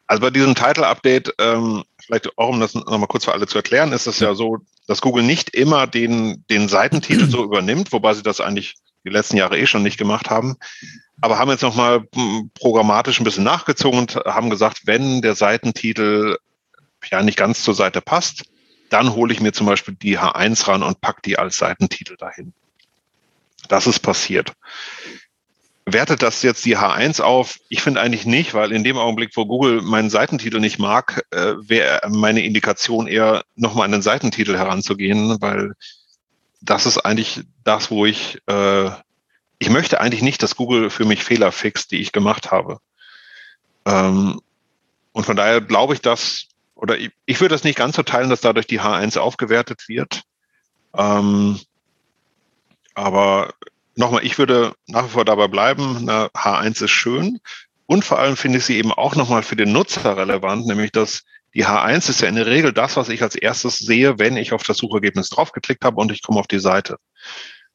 [0.06, 3.92] Also bei diesem Title-Update, ähm, vielleicht auch um das nochmal kurz für alle zu erklären,
[3.92, 4.58] ist es ja so,
[4.88, 8.74] dass Google nicht immer den, den Seitentitel so übernimmt, wobei sie das eigentlich
[9.04, 10.56] die letzten Jahre eh schon nicht gemacht haben.
[11.20, 16.36] Aber haben jetzt nochmal hm, programmatisch ein bisschen nachgezogen und haben gesagt, wenn der Seitentitel
[17.10, 18.44] ja nicht ganz zur Seite passt,
[18.90, 22.52] dann hole ich mir zum Beispiel die H1 ran und pack die als Seitentitel dahin.
[23.68, 24.52] Das ist passiert.
[25.86, 27.58] Wertet das jetzt die H1 auf?
[27.68, 31.54] Ich finde eigentlich nicht, weil in dem Augenblick, wo Google meinen Seitentitel nicht mag, äh,
[31.58, 35.72] wäre meine Indikation eher nochmal an den Seitentitel heranzugehen, weil
[36.60, 38.90] das ist eigentlich das, wo ich, äh,
[39.58, 42.80] ich möchte eigentlich nicht, dass Google für mich Fehler fixt, die ich gemacht habe.
[43.86, 44.40] Ähm,
[45.12, 48.30] und von daher glaube ich, dass, oder ich, ich würde das nicht ganz so teilen,
[48.30, 50.22] dass dadurch die H1 aufgewertet wird.
[50.94, 51.58] Ähm,
[52.94, 53.54] aber
[53.96, 57.40] nochmal, ich würde nach wie vor dabei bleiben, eine H1 ist schön.
[57.86, 61.24] Und vor allem finde ich sie eben auch nochmal für den Nutzer relevant, nämlich dass
[61.54, 64.52] die H1 ist ja in der Regel das, was ich als erstes sehe, wenn ich
[64.52, 66.98] auf das Suchergebnis draufgeklickt habe und ich komme auf die Seite.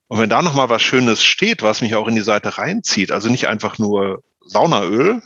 [0.07, 3.29] Und wenn da nochmal was Schönes steht, was mich auch in die Seite reinzieht, also
[3.29, 5.21] nicht einfach nur Saunaöl,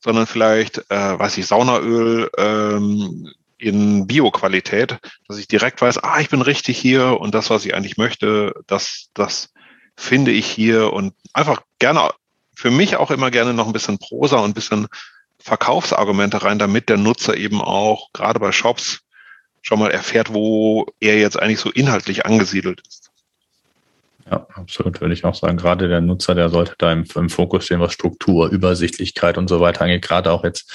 [0.00, 6.28] sondern vielleicht, äh, weiß ich, Saunaöl ähm, in Bio-Qualität, dass ich direkt weiß, ah, ich
[6.28, 9.52] bin richtig hier und das, was ich eigentlich möchte, das, das
[9.96, 12.10] finde ich hier und einfach gerne,
[12.54, 14.88] für mich auch immer gerne noch ein bisschen Prosa und ein bisschen
[15.46, 19.02] Verkaufsargumente rein, damit der Nutzer eben auch gerade bei Shops
[19.62, 23.12] schon mal erfährt, wo er jetzt eigentlich so inhaltlich angesiedelt ist.
[24.28, 25.56] Ja, absolut, würde ich auch sagen.
[25.56, 29.60] Gerade der Nutzer, der sollte da im, im Fokus stehen, was Struktur, Übersichtlichkeit und so
[29.60, 30.02] weiter angeht.
[30.02, 30.68] Gerade auch jetzt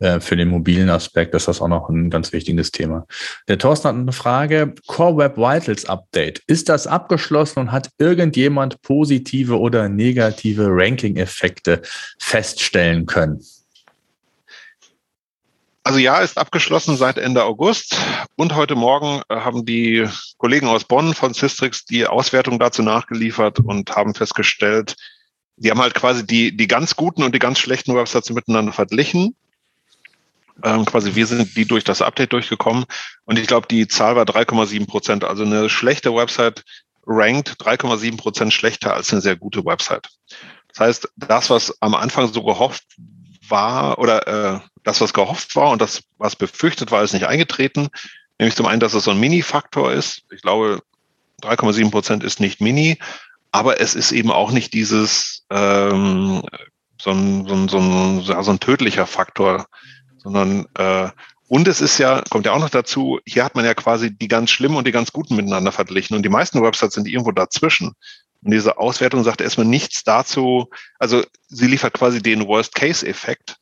[0.00, 3.06] äh, für den mobilen Aspekt ist das auch noch ein ganz wichtiges Thema.
[3.48, 4.74] Der Thorsten hat eine Frage.
[4.86, 6.42] Core Web Vitals Update.
[6.46, 11.80] Ist das abgeschlossen und hat irgendjemand positive oder negative Ranking-Effekte
[12.18, 13.40] feststellen können?
[15.82, 17.96] Also ja, ist abgeschlossen seit Ende August
[18.36, 20.06] und heute Morgen äh, haben die
[20.36, 24.94] Kollegen aus Bonn von Systrix die Auswertung dazu nachgeliefert und haben festgestellt,
[25.56, 29.34] die haben halt quasi die, die ganz guten und die ganz schlechten Websites miteinander verglichen.
[30.62, 32.84] Ähm, quasi wir sind die durch das Update durchgekommen
[33.24, 35.24] und ich glaube, die Zahl war 3,7 Prozent.
[35.24, 36.62] Also eine schlechte Website
[37.06, 40.10] rankt 3,7 Prozent schlechter als eine sehr gute Website.
[40.68, 42.84] Das heißt, das, was am Anfang so gehofft
[43.48, 47.88] war oder äh, das, was gehofft war und das, was befürchtet war, ist nicht eingetreten.
[48.38, 50.22] Nämlich zum einen, dass es so ein Mini-Faktor ist.
[50.30, 50.80] Ich glaube,
[51.42, 52.98] 3,7 Prozent ist nicht Mini,
[53.52, 56.42] aber es ist eben auch nicht dieses ähm,
[57.00, 59.66] so, ein, so, ein, so, ein, so ein tödlicher Faktor,
[60.18, 61.10] sondern äh,
[61.48, 64.28] und es ist ja, kommt ja auch noch dazu, hier hat man ja quasi die
[64.28, 66.14] ganz schlimmen und die ganz guten miteinander verglichen.
[66.16, 67.88] Und die meisten Websites sind irgendwo dazwischen.
[68.42, 70.70] Und diese Auswertung sagt erstmal nichts dazu,
[71.00, 73.56] also sie liefert quasi den Worst-Case-Effekt.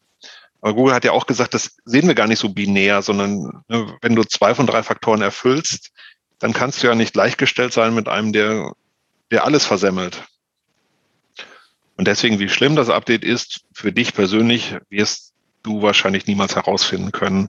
[0.60, 3.96] Aber Google hat ja auch gesagt, das sehen wir gar nicht so binär, sondern ne,
[4.00, 5.92] wenn du zwei von drei Faktoren erfüllst,
[6.38, 8.72] dann kannst du ja nicht gleichgestellt sein mit einem, der,
[9.30, 10.24] der alles versemmelt.
[11.96, 15.32] Und deswegen, wie schlimm das Update ist, für dich persönlich wirst
[15.62, 17.48] du wahrscheinlich niemals herausfinden können.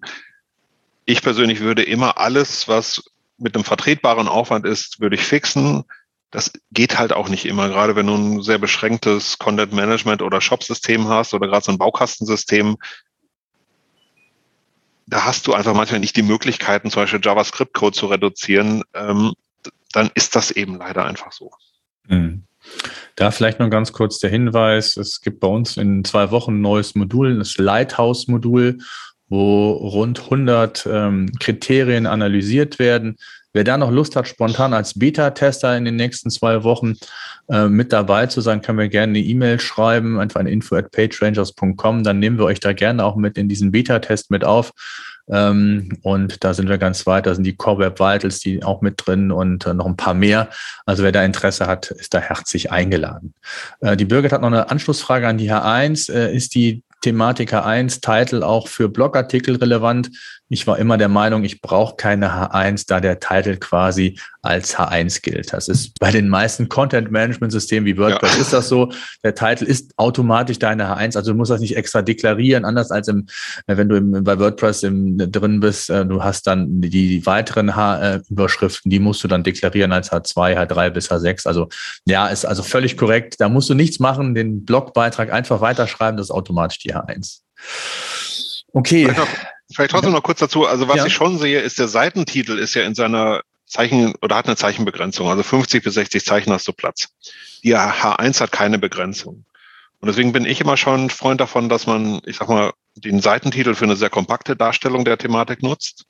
[1.05, 3.03] Ich persönlich würde immer alles, was
[3.37, 5.83] mit einem vertretbaren Aufwand ist, würde ich fixen
[6.31, 10.41] das geht halt auch nicht immer, gerade wenn du ein sehr beschränktes Content Management oder
[10.41, 12.77] Shop-System hast oder gerade so ein Baukastensystem.
[15.07, 18.83] Da hast du einfach manchmal nicht die Möglichkeiten, zum Beispiel JavaScript-Code zu reduzieren.
[18.93, 19.33] Ähm,
[19.91, 21.51] dann ist das eben leider einfach so.
[22.07, 22.43] Mhm.
[23.15, 26.61] Da vielleicht noch ganz kurz der Hinweis, es gibt bei uns in zwei Wochen ein
[26.61, 28.77] neues Modul, das Lighthouse-Modul,
[29.29, 33.17] wo rund 100 ähm, Kriterien analysiert werden,
[33.53, 36.95] Wer da noch Lust hat, spontan als Beta-Tester in den nächsten zwei Wochen
[37.49, 40.91] äh, mit dabei zu sein, kann mir gerne eine E-Mail schreiben, einfach eine info at
[40.91, 42.03] pagerangers.com.
[42.03, 44.71] Dann nehmen wir euch da gerne auch mit in diesen Beta-Test mit auf.
[45.29, 47.25] Ähm, und da sind wir ganz weit.
[47.25, 50.13] Da sind die Core Web Vitals, die auch mit drin und äh, noch ein paar
[50.13, 50.49] mehr.
[50.85, 53.33] Also wer da Interesse hat, ist da herzlich eingeladen.
[53.81, 56.11] Äh, die Birgit hat noch eine Anschlussfrage an die H1.
[56.11, 60.09] Äh, ist die Thematik H1 Title auch für Blogartikel relevant?
[60.49, 65.21] Ich war immer der Meinung, ich brauche keine H1, da der Titel quasi als H1
[65.21, 65.53] gilt.
[65.53, 68.41] Das ist bei den meisten Content-Management-Systemen wie WordPress ja.
[68.41, 68.91] ist das so.
[69.23, 73.07] Der Titel ist automatisch deine H1, also du musst das nicht extra deklarieren, anders als
[73.07, 73.27] im,
[73.67, 75.91] äh, wenn du im, bei WordPress im, drin bist.
[75.91, 80.57] Äh, du hast dann die, die weiteren H-Überschriften, die musst du dann deklarieren als H2,
[80.57, 81.47] H3 bis H6.
[81.47, 81.69] Also
[82.05, 83.35] ja, ist also völlig korrekt.
[83.39, 87.41] Da musst du nichts machen, den Blogbeitrag einfach weiterschreiben, das ist automatisch die H1.
[88.73, 89.13] Okay.
[89.71, 90.65] Vielleicht trotzdem noch kurz dazu.
[90.65, 91.05] Also was ja.
[91.05, 95.29] ich schon sehe, ist der Seitentitel ist ja in seiner Zeichen oder hat eine Zeichenbegrenzung.
[95.29, 97.09] Also 50 bis 60 Zeichen hast du Platz.
[97.63, 99.45] Die H1 hat keine Begrenzung.
[100.01, 103.75] Und deswegen bin ich immer schon Freund davon, dass man, ich sag mal, den Seitentitel
[103.75, 106.05] für eine sehr kompakte Darstellung der Thematik nutzt.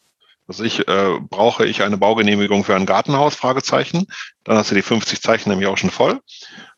[0.48, 3.36] Also ich äh, brauche ich eine Baugenehmigung für ein Gartenhaus?
[3.36, 4.08] Fragezeichen.
[4.44, 6.22] Dann hast du die 50 Zeichen nämlich auch schon voll.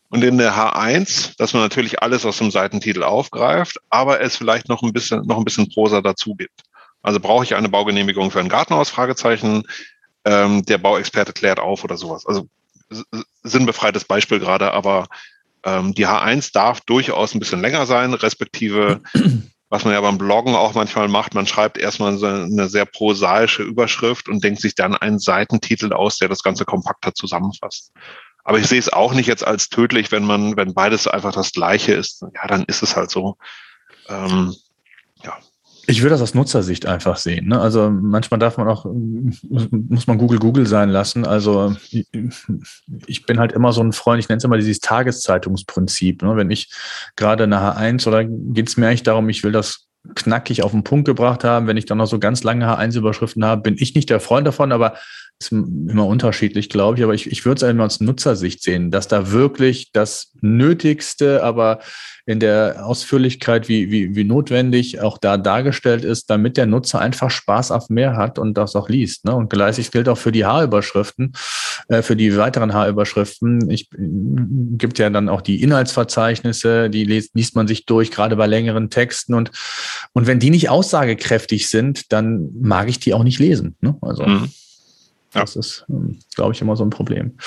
[0.10, 4.68] Und in der H1, dass man natürlich alles aus dem Seitentitel aufgreift, aber es vielleicht
[4.68, 6.64] noch ein bisschen, noch ein bisschen Prosa dazu gibt.
[7.02, 8.90] Also brauche ich eine Baugenehmigung für ein Gartenhaus?
[8.90, 9.64] Fragezeichen.
[10.24, 12.26] Ähm, der Bauexperte klärt auf oder sowas.
[12.26, 12.48] Also
[13.44, 15.08] sinnbefreites Beispiel gerade, aber
[15.64, 19.02] ähm, die H1 darf durchaus ein bisschen länger sein, respektive
[19.72, 23.64] was man ja beim Bloggen auch manchmal macht, man schreibt erstmal so eine sehr prosaische
[23.64, 27.94] Überschrift und denkt sich dann einen Seitentitel aus, der das Ganze kompakter zusammenfasst.
[28.44, 31.54] Aber ich sehe es auch nicht jetzt als tödlich, wenn man, wenn beides einfach das
[31.54, 32.22] Gleiche ist.
[32.36, 33.38] Ja, dann ist es halt so.
[34.10, 34.54] Ähm,
[35.24, 35.38] ja.
[35.88, 37.48] Ich würde das aus Nutzersicht einfach sehen.
[37.48, 37.60] Ne?
[37.60, 41.26] Also manchmal darf man auch, muss man Google Google sein lassen.
[41.26, 41.76] Also
[43.08, 46.22] ich bin halt immer so ein Freund, ich nenne es immer dieses Tageszeitungsprinzip.
[46.22, 46.36] Ne?
[46.36, 46.72] Wenn ich
[47.16, 50.84] gerade eine H1 oder geht es mir eigentlich darum, ich will das knackig auf den
[50.84, 51.68] Punkt gebracht haben.
[51.68, 54.72] Wenn ich dann noch so ganz lange H1-Überschriften habe, bin ich nicht der Freund davon,
[54.72, 54.96] aber
[55.42, 57.04] ist immer unterschiedlich, glaube ich.
[57.04, 61.80] Aber ich, ich würde es einmal aus Nutzersicht sehen, dass da wirklich das Nötigste, aber
[62.26, 67.32] in der Ausführlichkeit wie, wie, wie notwendig auch da dargestellt ist, damit der Nutzer einfach
[67.32, 69.26] Spaß auf mehr hat und das auch liest.
[69.26, 69.36] Ne?
[69.36, 71.34] Und gleichzeitig gilt auch für die H-Überschriften,
[71.88, 73.70] äh, für die weiteren H-Überschriften.
[73.70, 78.46] Ich gibt ja dann auch die Inhaltsverzeichnisse, die liest, liest man sich durch, gerade bei
[78.46, 79.34] längeren Texten.
[79.34, 79.52] Und,
[80.14, 83.76] und wenn die nicht aussagekräftig sind, dann mag ich die auch nicht lesen.
[83.82, 83.98] Ne?
[84.02, 84.50] Also mhm.
[85.34, 85.42] Ja.
[85.42, 87.38] das ist, ähm, glaube ich, immer so ein Problem.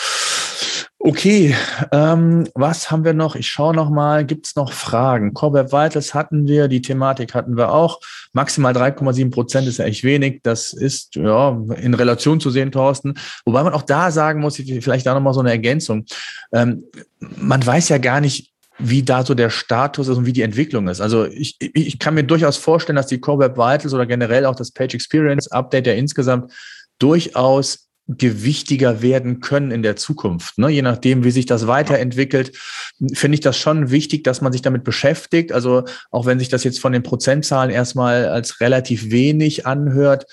[1.07, 1.55] Okay,
[1.93, 3.37] ähm, was haben wir noch?
[3.37, 4.25] Ich schaue noch mal.
[4.25, 5.35] Gibt es noch Fragen?
[5.35, 8.01] Core Vitals hatten wir, die Thematik hatten wir auch.
[8.33, 10.41] Maximal 3,7 Prozent ist ja echt wenig.
[10.45, 13.19] Das ist ja in Relation zu sehen, Thorsten.
[13.45, 16.07] Wobei man auch da sagen muss, vielleicht da noch mal so eine Ergänzung.
[16.55, 16.85] Ähm,
[17.19, 20.89] man weiß ja gar nicht, wie da so der Status ist und wie die Entwicklung
[20.89, 21.03] ist.
[21.03, 24.57] Also ich, ich kann mir durchaus vorstellen, dass die Core Web Vitals oder generell auch
[24.57, 26.51] das Page Experience Update ja insgesamt
[26.99, 30.59] durchaus gewichtiger werden können in der Zukunft.
[30.59, 30.69] Ne?
[30.69, 32.55] Je nachdem, wie sich das weiterentwickelt,
[33.15, 35.53] finde ich das schon wichtig, dass man sich damit beschäftigt.
[35.53, 40.27] Also auch wenn sich das jetzt von den Prozentzahlen erstmal als relativ wenig anhört,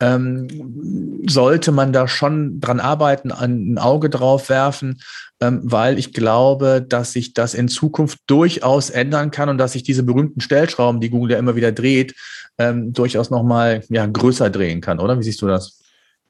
[0.00, 5.00] ähm, sollte man da schon dran arbeiten, ein Auge drauf werfen,
[5.40, 9.82] ähm, weil ich glaube, dass sich das in Zukunft durchaus ändern kann und dass sich
[9.82, 12.14] diese berühmten Stellschrauben, die Google ja immer wieder dreht,
[12.58, 15.18] ähm, durchaus nochmal ja, größer drehen kann, oder?
[15.18, 15.83] Wie siehst du das?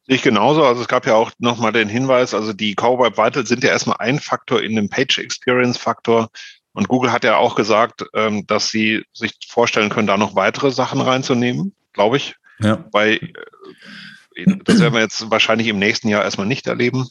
[0.07, 0.65] Ich genauso.
[0.65, 3.71] Also es gab ja auch nochmal den Hinweis, also die Core Web Vitals sind ja
[3.71, 6.29] erstmal ein Faktor in dem Page Experience Faktor.
[6.73, 10.73] Und Google hat ja auch gesagt, ähm, dass sie sich vorstellen können, da noch weitere
[10.73, 12.35] Sachen reinzunehmen, glaube ich.
[12.59, 12.85] Ja.
[12.93, 13.15] Weil
[14.35, 17.09] äh, das werden wir jetzt wahrscheinlich im nächsten Jahr erstmal nicht erleben.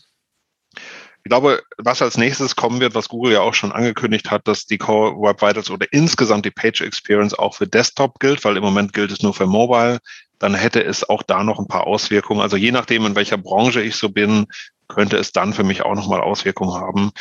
[1.26, 4.66] Ich glaube, was als nächstes kommen wird, was Google ja auch schon angekündigt hat, dass
[4.66, 8.64] die Core Web Vitals oder insgesamt die Page Experience auch für Desktop gilt, weil im
[8.64, 10.00] Moment gilt es nur für Mobile
[10.44, 12.41] dann hätte es auch da noch ein paar Auswirkungen.
[12.41, 14.48] Also je nachdem, in welcher Branche ich so bin,
[14.89, 17.12] könnte es dann für mich auch nochmal Auswirkungen haben.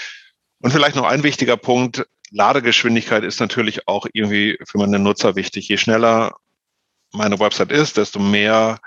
[0.61, 2.05] Und vielleicht noch ein wichtiger Punkt.
[2.33, 5.69] Ladegeschwindigkeit ist natürlich auch irgendwie für meine Nutzer wichtig.
[5.69, 6.33] Je schneller
[7.13, 8.81] meine Website ist, desto mehr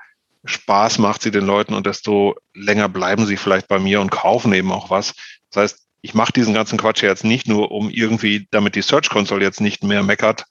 [0.44, 4.52] Spaß macht sie den Leuten und desto länger bleiben sie vielleicht bei mir und kaufen
[4.52, 5.14] eben auch was.
[5.52, 9.10] Das heißt, ich mache diesen ganzen Quatsch jetzt nicht nur, um irgendwie, damit die Search
[9.10, 10.44] Console jetzt nicht mehr meckert,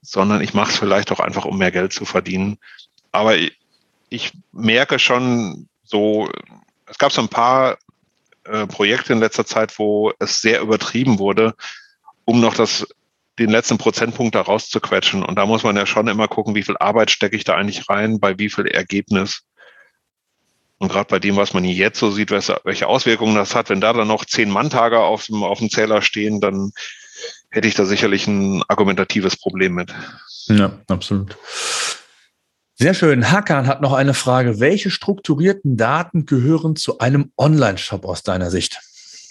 [0.00, 2.58] sondern ich mache es vielleicht auch einfach, um mehr Geld zu verdienen.
[3.12, 3.56] Aber ich,
[4.08, 6.28] ich merke schon so,
[6.86, 7.78] es gab so ein paar
[8.44, 11.54] äh, Projekte in letzter Zeit, wo es sehr übertrieben wurde,
[12.24, 12.86] um noch das,
[13.38, 15.22] den letzten Prozentpunkt da rauszuquetschen.
[15.22, 17.88] Und da muss man ja schon immer gucken, wie viel Arbeit stecke ich da eigentlich
[17.88, 19.42] rein, bei wie viel Ergebnis.
[20.78, 23.92] Und gerade bei dem, was man jetzt so sieht, welche Auswirkungen das hat, wenn da
[23.92, 26.72] dann noch zehn Manntage auf dem, auf dem Zähler stehen, dann
[27.50, 29.94] hätte ich da sicherlich ein argumentatives Problem mit.
[30.46, 31.36] Ja, absolut.
[32.74, 33.30] Sehr schön.
[33.30, 34.58] Hakan hat noch eine Frage.
[34.58, 38.78] Welche strukturierten Daten gehören zu einem Online-Shop aus deiner Sicht?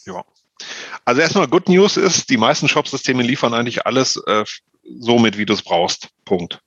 [0.05, 0.23] Ja.
[1.05, 4.45] Also erstmal Good News ist, die meisten Shopsysteme liefern eigentlich alles äh,
[4.99, 6.09] so mit, wie du es brauchst.
[6.25, 6.61] Punkt.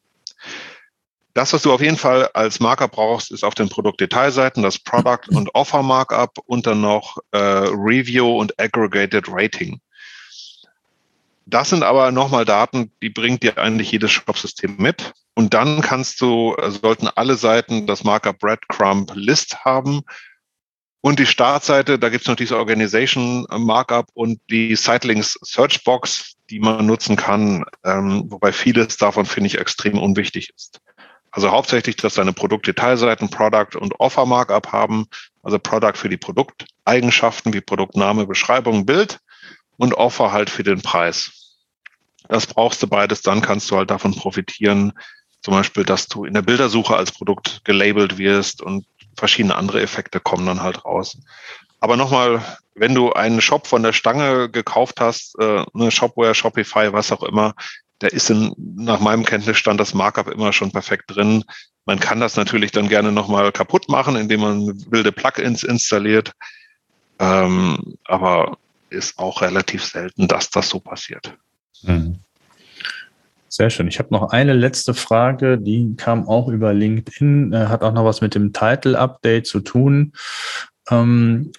[1.34, 5.28] Das, was du auf jeden Fall als Markup brauchst, ist auf den Produktdetailseiten das Product
[5.30, 9.80] und Offer Markup und dann noch äh, Review und Aggregated Rating.
[11.46, 15.12] Das sind aber nochmal Daten, die bringt dir eigentlich jedes Shopsystem mit.
[15.34, 20.02] Und dann kannst du, äh, sollten alle Seiten das Markup Breadcrumb List haben.
[21.00, 26.86] Und die Startseite, da gibt's noch diese Organization Markup und die Sitelinks Searchbox, die man
[26.86, 30.80] nutzen kann, ähm, wobei vieles davon finde ich extrem unwichtig ist.
[31.30, 35.06] Also hauptsächlich, dass deine Produktdetailseiten Product und Offer Markup haben,
[35.42, 39.18] also Product für die Produkteigenschaften wie Produktname, Beschreibung, Bild
[39.76, 41.56] und Offer halt für den Preis.
[42.28, 44.92] Das brauchst du beides, dann kannst du halt davon profitieren,
[45.42, 50.18] zum Beispiel, dass du in der Bildersuche als Produkt gelabelt wirst und verschiedene andere Effekte
[50.18, 51.18] kommen dann halt raus.
[51.80, 52.42] Aber nochmal,
[52.74, 57.22] wenn du einen Shop von der Stange gekauft hast, äh, eine Shopware, Shopify, was auch
[57.22, 57.54] immer,
[57.98, 61.44] da ist in, nach meinem Kenntnisstand das Markup immer schon perfekt drin.
[61.84, 66.32] Man kann das natürlich dann gerne nochmal kaputt machen, indem man wilde Plugins installiert.
[67.18, 68.56] Ähm, aber
[68.94, 71.36] ist auch relativ selten, dass das so passiert.
[71.82, 72.20] Mhm.
[73.48, 73.86] Sehr schön.
[73.86, 78.04] Ich habe noch eine letzte Frage, die kam auch über LinkedIn, äh, hat auch noch
[78.04, 80.12] was mit dem Title-Update zu tun.
[80.90, 81.52] Ähm,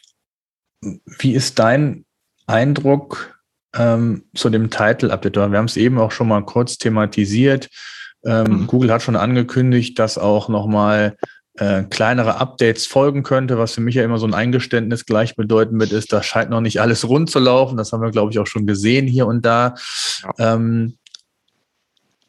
[0.81, 2.03] wie ist dein
[2.47, 3.39] Eindruck
[3.73, 5.35] ähm, zu dem Title-Update?
[5.37, 7.69] Wir haben es eben auch schon mal kurz thematisiert.
[8.25, 8.67] Ähm, mhm.
[8.67, 11.15] Google hat schon angekündigt, dass auch nochmal
[11.57, 15.91] äh, kleinere Updates folgen könnte, was für mich ja immer so ein Eingeständnis gleichbedeutend mit
[15.91, 17.77] ist, da scheint noch nicht alles rund zu laufen.
[17.77, 19.75] Das haben wir, glaube ich, auch schon gesehen hier und da.
[20.37, 20.55] Ja.
[20.55, 20.97] Ähm,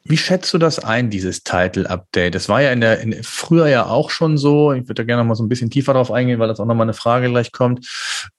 [0.08, 2.34] wie schätzt du das ein, dieses Title-Update?
[2.34, 4.72] Das war ja in der in, früher ja auch schon so.
[4.72, 6.66] Ich würde da gerne noch mal so ein bisschen tiefer drauf eingehen, weil das auch
[6.66, 7.86] noch mal eine Frage gleich kommt.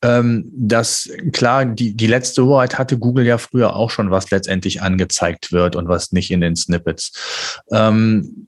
[0.02, 4.82] Ähm, dass klar, die, die letzte Hoheit hatte Google ja früher auch schon, was letztendlich
[4.82, 7.60] angezeigt wird und was nicht in den Snippets.
[7.72, 8.48] Ähm,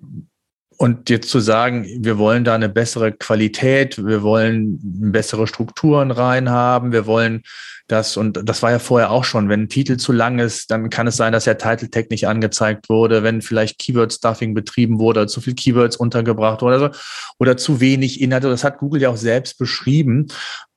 [0.81, 6.93] und jetzt zu sagen, wir wollen da eine bessere Qualität, wir wollen bessere Strukturen reinhaben,
[6.93, 7.43] wir wollen
[7.89, 10.89] das, und das war ja vorher auch schon, wenn ein Titel zu lang ist, dann
[10.89, 14.99] kann es sein, dass der Title Tag nicht angezeigt wurde, wenn vielleicht Keyword Stuffing betrieben
[14.99, 16.99] wurde, zu viel Keywords untergebracht wurde oder, so,
[17.39, 18.47] oder zu wenig Inhalte.
[18.47, 20.27] Das hat Google ja auch selbst beschrieben.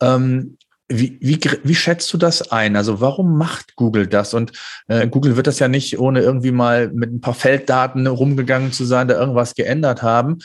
[0.00, 0.56] Ähm,
[0.98, 2.76] wie, wie, wie schätzt du das ein?
[2.76, 4.34] Also warum macht Google das?
[4.34, 4.52] Und
[4.88, 8.84] äh, Google wird das ja nicht, ohne irgendwie mal mit ein paar Felddaten rumgegangen zu
[8.84, 10.38] sein, da irgendwas geändert haben.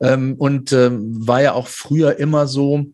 [0.00, 2.86] Ähm, und ähm, war ja auch früher immer so,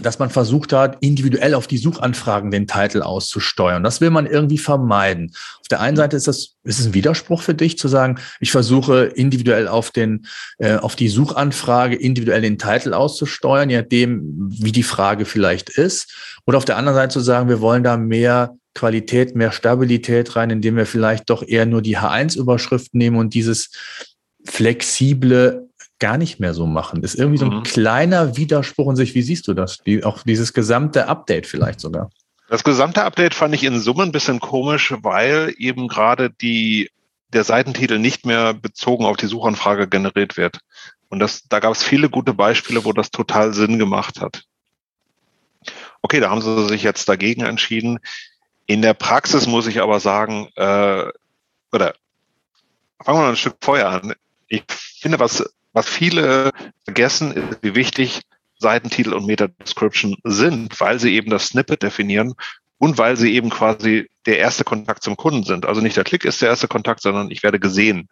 [0.00, 3.82] dass man versucht hat, individuell auf die Suchanfragen den Titel auszusteuern.
[3.82, 5.32] Das will man irgendwie vermeiden.
[5.60, 8.52] Auf der einen Seite ist das, ist es ein Widerspruch für dich zu sagen, ich
[8.52, 10.26] versuche individuell auf den,
[10.58, 16.12] äh, auf die Suchanfrage individuell den Titel auszusteuern, je nachdem, wie die Frage vielleicht ist.
[16.46, 20.50] Oder auf der anderen Seite zu sagen, wir wollen da mehr Qualität, mehr Stabilität rein,
[20.50, 23.70] indem wir vielleicht doch eher nur die H1-Überschrift nehmen und dieses
[24.44, 25.65] flexible
[25.98, 27.02] gar nicht mehr so machen.
[27.02, 27.62] Ist irgendwie so ein mhm.
[27.62, 29.14] kleiner Widerspruch in sich.
[29.14, 29.78] Wie siehst du das?
[29.78, 32.10] Die, auch dieses gesamte Update vielleicht sogar.
[32.48, 36.90] Das gesamte Update fand ich in Summe ein bisschen komisch, weil eben gerade die,
[37.32, 40.60] der Seitentitel nicht mehr bezogen auf die Suchanfrage generiert wird.
[41.08, 44.44] Und das, da gab es viele gute Beispiele, wo das total Sinn gemacht hat.
[46.02, 47.98] Okay, da haben sie sich jetzt dagegen entschieden.
[48.66, 51.06] In der Praxis muss ich aber sagen, äh,
[51.72, 51.94] oder
[53.04, 54.14] fangen wir mal ein Stück vorher an.
[54.48, 55.44] Ich finde, was
[55.76, 56.52] was viele
[56.84, 58.22] vergessen, ist, wie wichtig
[58.58, 62.32] Seitentitel und Meta-Description sind, weil sie eben das Snippet definieren
[62.78, 65.66] und weil sie eben quasi der erste Kontakt zum Kunden sind.
[65.66, 68.08] Also nicht der Klick ist der erste Kontakt, sondern ich werde gesehen.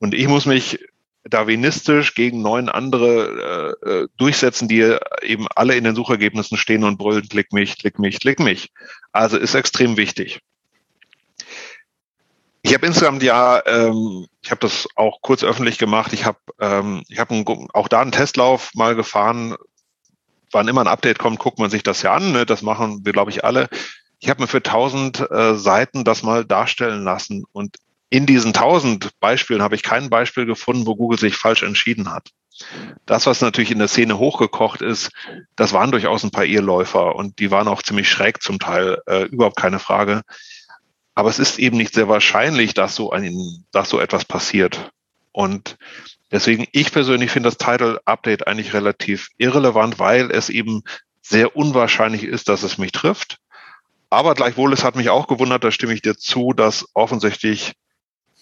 [0.00, 0.80] Und ich muss mich
[1.22, 6.98] darwinistisch gegen neun andere äh, äh durchsetzen, die eben alle in den Suchergebnissen stehen und
[6.98, 8.72] brüllen, klick mich, klick mich, klick mich.
[9.12, 10.40] Also ist extrem wichtig.
[12.66, 16.14] Ich habe insgesamt ja, ähm, ich habe das auch kurz öffentlich gemacht.
[16.14, 17.30] Ich habe ähm, ich hab
[17.74, 19.54] auch da einen Testlauf mal gefahren.
[20.50, 22.32] Wann immer ein Update kommt, guckt man sich das ja an.
[22.32, 22.46] Ne?
[22.46, 23.68] Das machen wir, glaube ich, alle.
[24.18, 27.44] Ich habe mir für 1000 äh, Seiten das mal darstellen lassen.
[27.52, 27.76] Und
[28.08, 32.30] in diesen 1000 Beispielen habe ich kein Beispiel gefunden, wo Google sich falsch entschieden hat.
[33.04, 35.10] Das, was natürlich in der Szene hochgekocht ist,
[35.54, 39.24] das waren durchaus ein paar Irrläufer und die waren auch ziemlich schräg zum Teil, äh,
[39.24, 40.22] überhaupt keine Frage.
[41.14, 44.90] Aber es ist eben nicht sehr wahrscheinlich, dass so ein, dass so etwas passiert.
[45.32, 45.76] Und
[46.30, 50.82] deswegen, ich persönlich finde das Title Update eigentlich relativ irrelevant, weil es eben
[51.22, 53.38] sehr unwahrscheinlich ist, dass es mich trifft.
[54.10, 57.74] Aber gleichwohl, es hat mich auch gewundert, da stimme ich dir zu, dass offensichtlich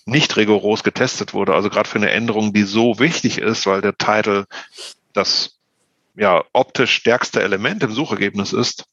[0.04, 1.54] nicht rigoros getestet wurde.
[1.54, 4.46] Also gerade für eine Änderung, die so wichtig ist, weil der Title
[5.12, 5.58] das
[6.14, 8.84] ja optisch stärkste Element im Suchergebnis ist,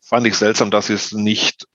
[0.00, 1.66] fand ich seltsam, dass sie es nicht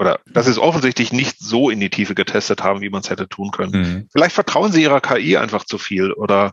[0.00, 3.10] oder dass sie es offensichtlich nicht so in die Tiefe getestet haben, wie man es
[3.10, 3.72] hätte tun können.
[3.72, 4.08] Mhm.
[4.10, 6.52] Vielleicht vertrauen sie ihrer KI einfach zu viel oder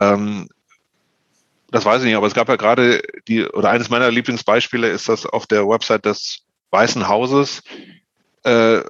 [0.00, 0.48] ähm,
[1.72, 5.08] das weiß ich nicht, aber es gab ja gerade die, oder eines meiner Lieblingsbeispiele ist
[5.08, 7.62] das auf der Website des Weißen Hauses
[8.44, 8.82] äh,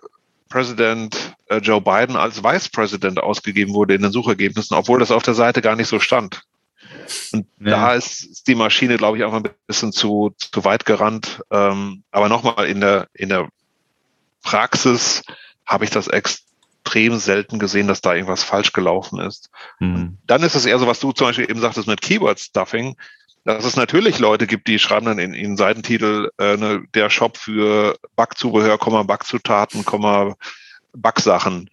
[0.50, 5.22] Präsident äh, Joe Biden als Vice President ausgegeben wurde in den Suchergebnissen, obwohl das auf
[5.22, 6.42] der Seite gar nicht so stand.
[7.32, 7.70] Und ja.
[7.70, 11.40] da ist die Maschine, glaube ich, auch ein bisschen zu, zu weit gerannt.
[11.50, 13.48] Ähm, aber nochmal in der, in der
[14.46, 15.22] Praxis
[15.66, 19.50] habe ich das extrem selten gesehen, dass da irgendwas falsch gelaufen ist.
[19.80, 20.18] Mhm.
[20.24, 22.96] Dann ist es eher so, was du zum Beispiel eben sagtest mit Keyword-Stuffing,
[23.44, 27.36] dass es natürlich Leute gibt, die schreiben dann in, in Seitentitel äh, ne, der Shop
[27.36, 29.84] für Backzubehör, Backzutaten,
[30.92, 31.68] Backsachen.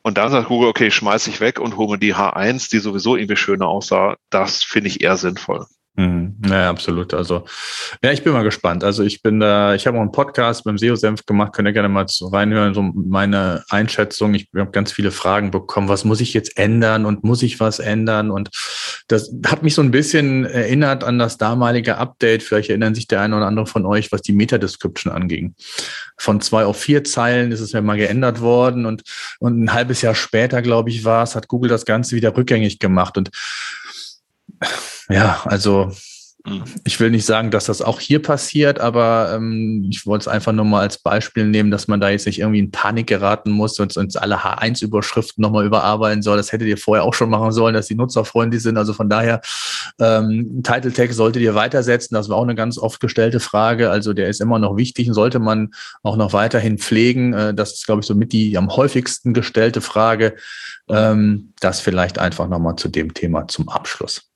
[0.00, 3.16] Und dann sagt Google, okay, schmeiß ich weg und hole mir die H1, die sowieso
[3.16, 4.16] irgendwie schöner aussah.
[4.30, 5.66] Das finde ich eher sinnvoll.
[5.98, 6.36] Mhm.
[6.48, 7.12] Ja, absolut.
[7.12, 7.44] Also,
[8.04, 8.84] ja, ich bin mal gespannt.
[8.84, 11.88] Also, ich bin da, ich habe auch einen Podcast beim SEO-Senf gemacht, könnt ihr gerne
[11.88, 14.32] mal reinhören, so meine Einschätzung.
[14.34, 15.88] Ich habe ganz viele Fragen bekommen.
[15.88, 18.30] Was muss ich jetzt ändern und muss ich was ändern?
[18.30, 18.50] Und
[19.08, 22.44] das hat mich so ein bisschen erinnert an das damalige Update.
[22.44, 25.56] Vielleicht erinnern sich der eine oder andere von euch, was die Meta-Description anging.
[26.16, 29.02] Von zwei auf vier Zeilen ist es ja mal geändert worden und,
[29.40, 32.78] und ein halbes Jahr später, glaube ich, war es, hat Google das Ganze wieder rückgängig
[32.78, 33.30] gemacht und
[35.08, 35.90] ja, also
[36.48, 36.62] hm.
[36.84, 40.52] ich will nicht sagen, dass das auch hier passiert, aber ähm, ich wollte es einfach
[40.52, 43.78] nur mal als Beispiel nehmen, dass man da jetzt nicht irgendwie in Panik geraten muss
[43.80, 46.36] und uns alle H1-Überschriften nochmal überarbeiten soll.
[46.36, 48.76] Das hättet ihr vorher auch schon machen sollen, dass die nutzerfreundlich sind.
[48.76, 49.40] Also von daher,
[49.98, 52.14] ähm, Title Tag solltet ihr weitersetzen.
[52.14, 53.90] Das war auch eine ganz oft gestellte Frage.
[53.90, 55.70] Also der ist immer noch wichtig und sollte man
[56.02, 57.32] auch noch weiterhin pflegen.
[57.32, 60.36] Äh, das ist, glaube ich, so mit die am häufigsten gestellte Frage.
[60.88, 64.30] Ähm, das vielleicht einfach nochmal zu dem Thema zum Abschluss.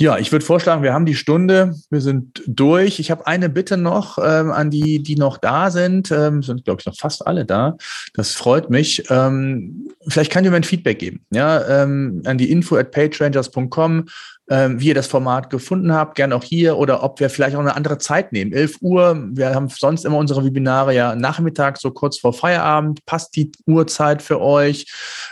[0.00, 2.98] Ja, ich würde vorschlagen, wir haben die Stunde, wir sind durch.
[2.98, 6.10] Ich habe eine Bitte noch ähm, an die, die noch da sind.
[6.10, 7.76] Ähm, sind, glaube ich, noch fast alle da.
[8.12, 9.04] Das freut mich.
[9.08, 11.24] Ähm, vielleicht kann jemand Feedback geben.
[11.30, 14.06] Ja, ähm, an die info at pagerangers.com
[14.50, 17.60] ähm, wie ihr das Format gefunden habt, gerne auch hier oder ob wir vielleicht auch
[17.60, 18.52] eine andere Zeit nehmen.
[18.52, 23.04] 11 Uhr, wir haben sonst immer unsere Webinare ja nachmittags, so kurz vor Feierabend.
[23.06, 24.86] Passt die Uhrzeit für euch?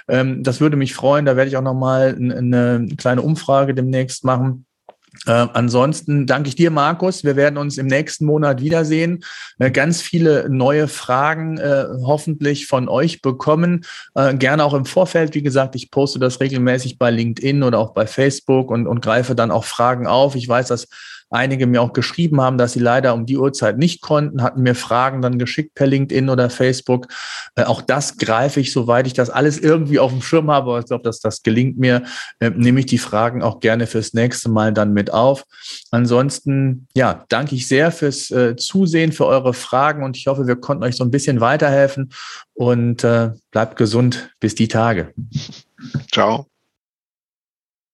[0.08, 1.26] Ähm, das würde mich freuen.
[1.26, 4.66] Da werde ich auch nochmal eine kleine Umfrage demnächst machen.
[5.26, 7.24] Äh, ansonsten danke ich dir, Markus.
[7.24, 9.24] Wir werden uns im nächsten Monat wiedersehen.
[9.58, 13.84] Äh, ganz viele neue Fragen äh, hoffentlich von euch bekommen.
[14.14, 15.34] Äh, gerne auch im Vorfeld.
[15.34, 19.34] Wie gesagt, ich poste das regelmäßig bei LinkedIn oder auch bei Facebook und, und greife
[19.34, 20.34] dann auch Fragen auf.
[20.34, 20.88] Ich weiß, dass
[21.32, 24.74] einige mir auch geschrieben haben, dass sie leider um die Uhrzeit nicht konnten, hatten mir
[24.74, 27.08] Fragen dann geschickt per LinkedIn oder Facebook.
[27.54, 30.78] Äh, auch das greife ich, soweit ich das alles irgendwie auf dem Schirm habe, aber
[30.80, 32.02] ich glaube, dass das gelingt mir,
[32.40, 35.44] äh, nehme ich die Fragen auch gerne fürs nächste Mal dann mit auf.
[35.90, 40.56] Ansonsten, ja, danke ich sehr fürs äh, Zusehen, für eure Fragen und ich hoffe, wir
[40.56, 42.10] konnten euch so ein bisschen weiterhelfen
[42.54, 43.06] und
[43.50, 45.12] bleibt gesund bis die Tage.
[46.12, 46.51] Ciao.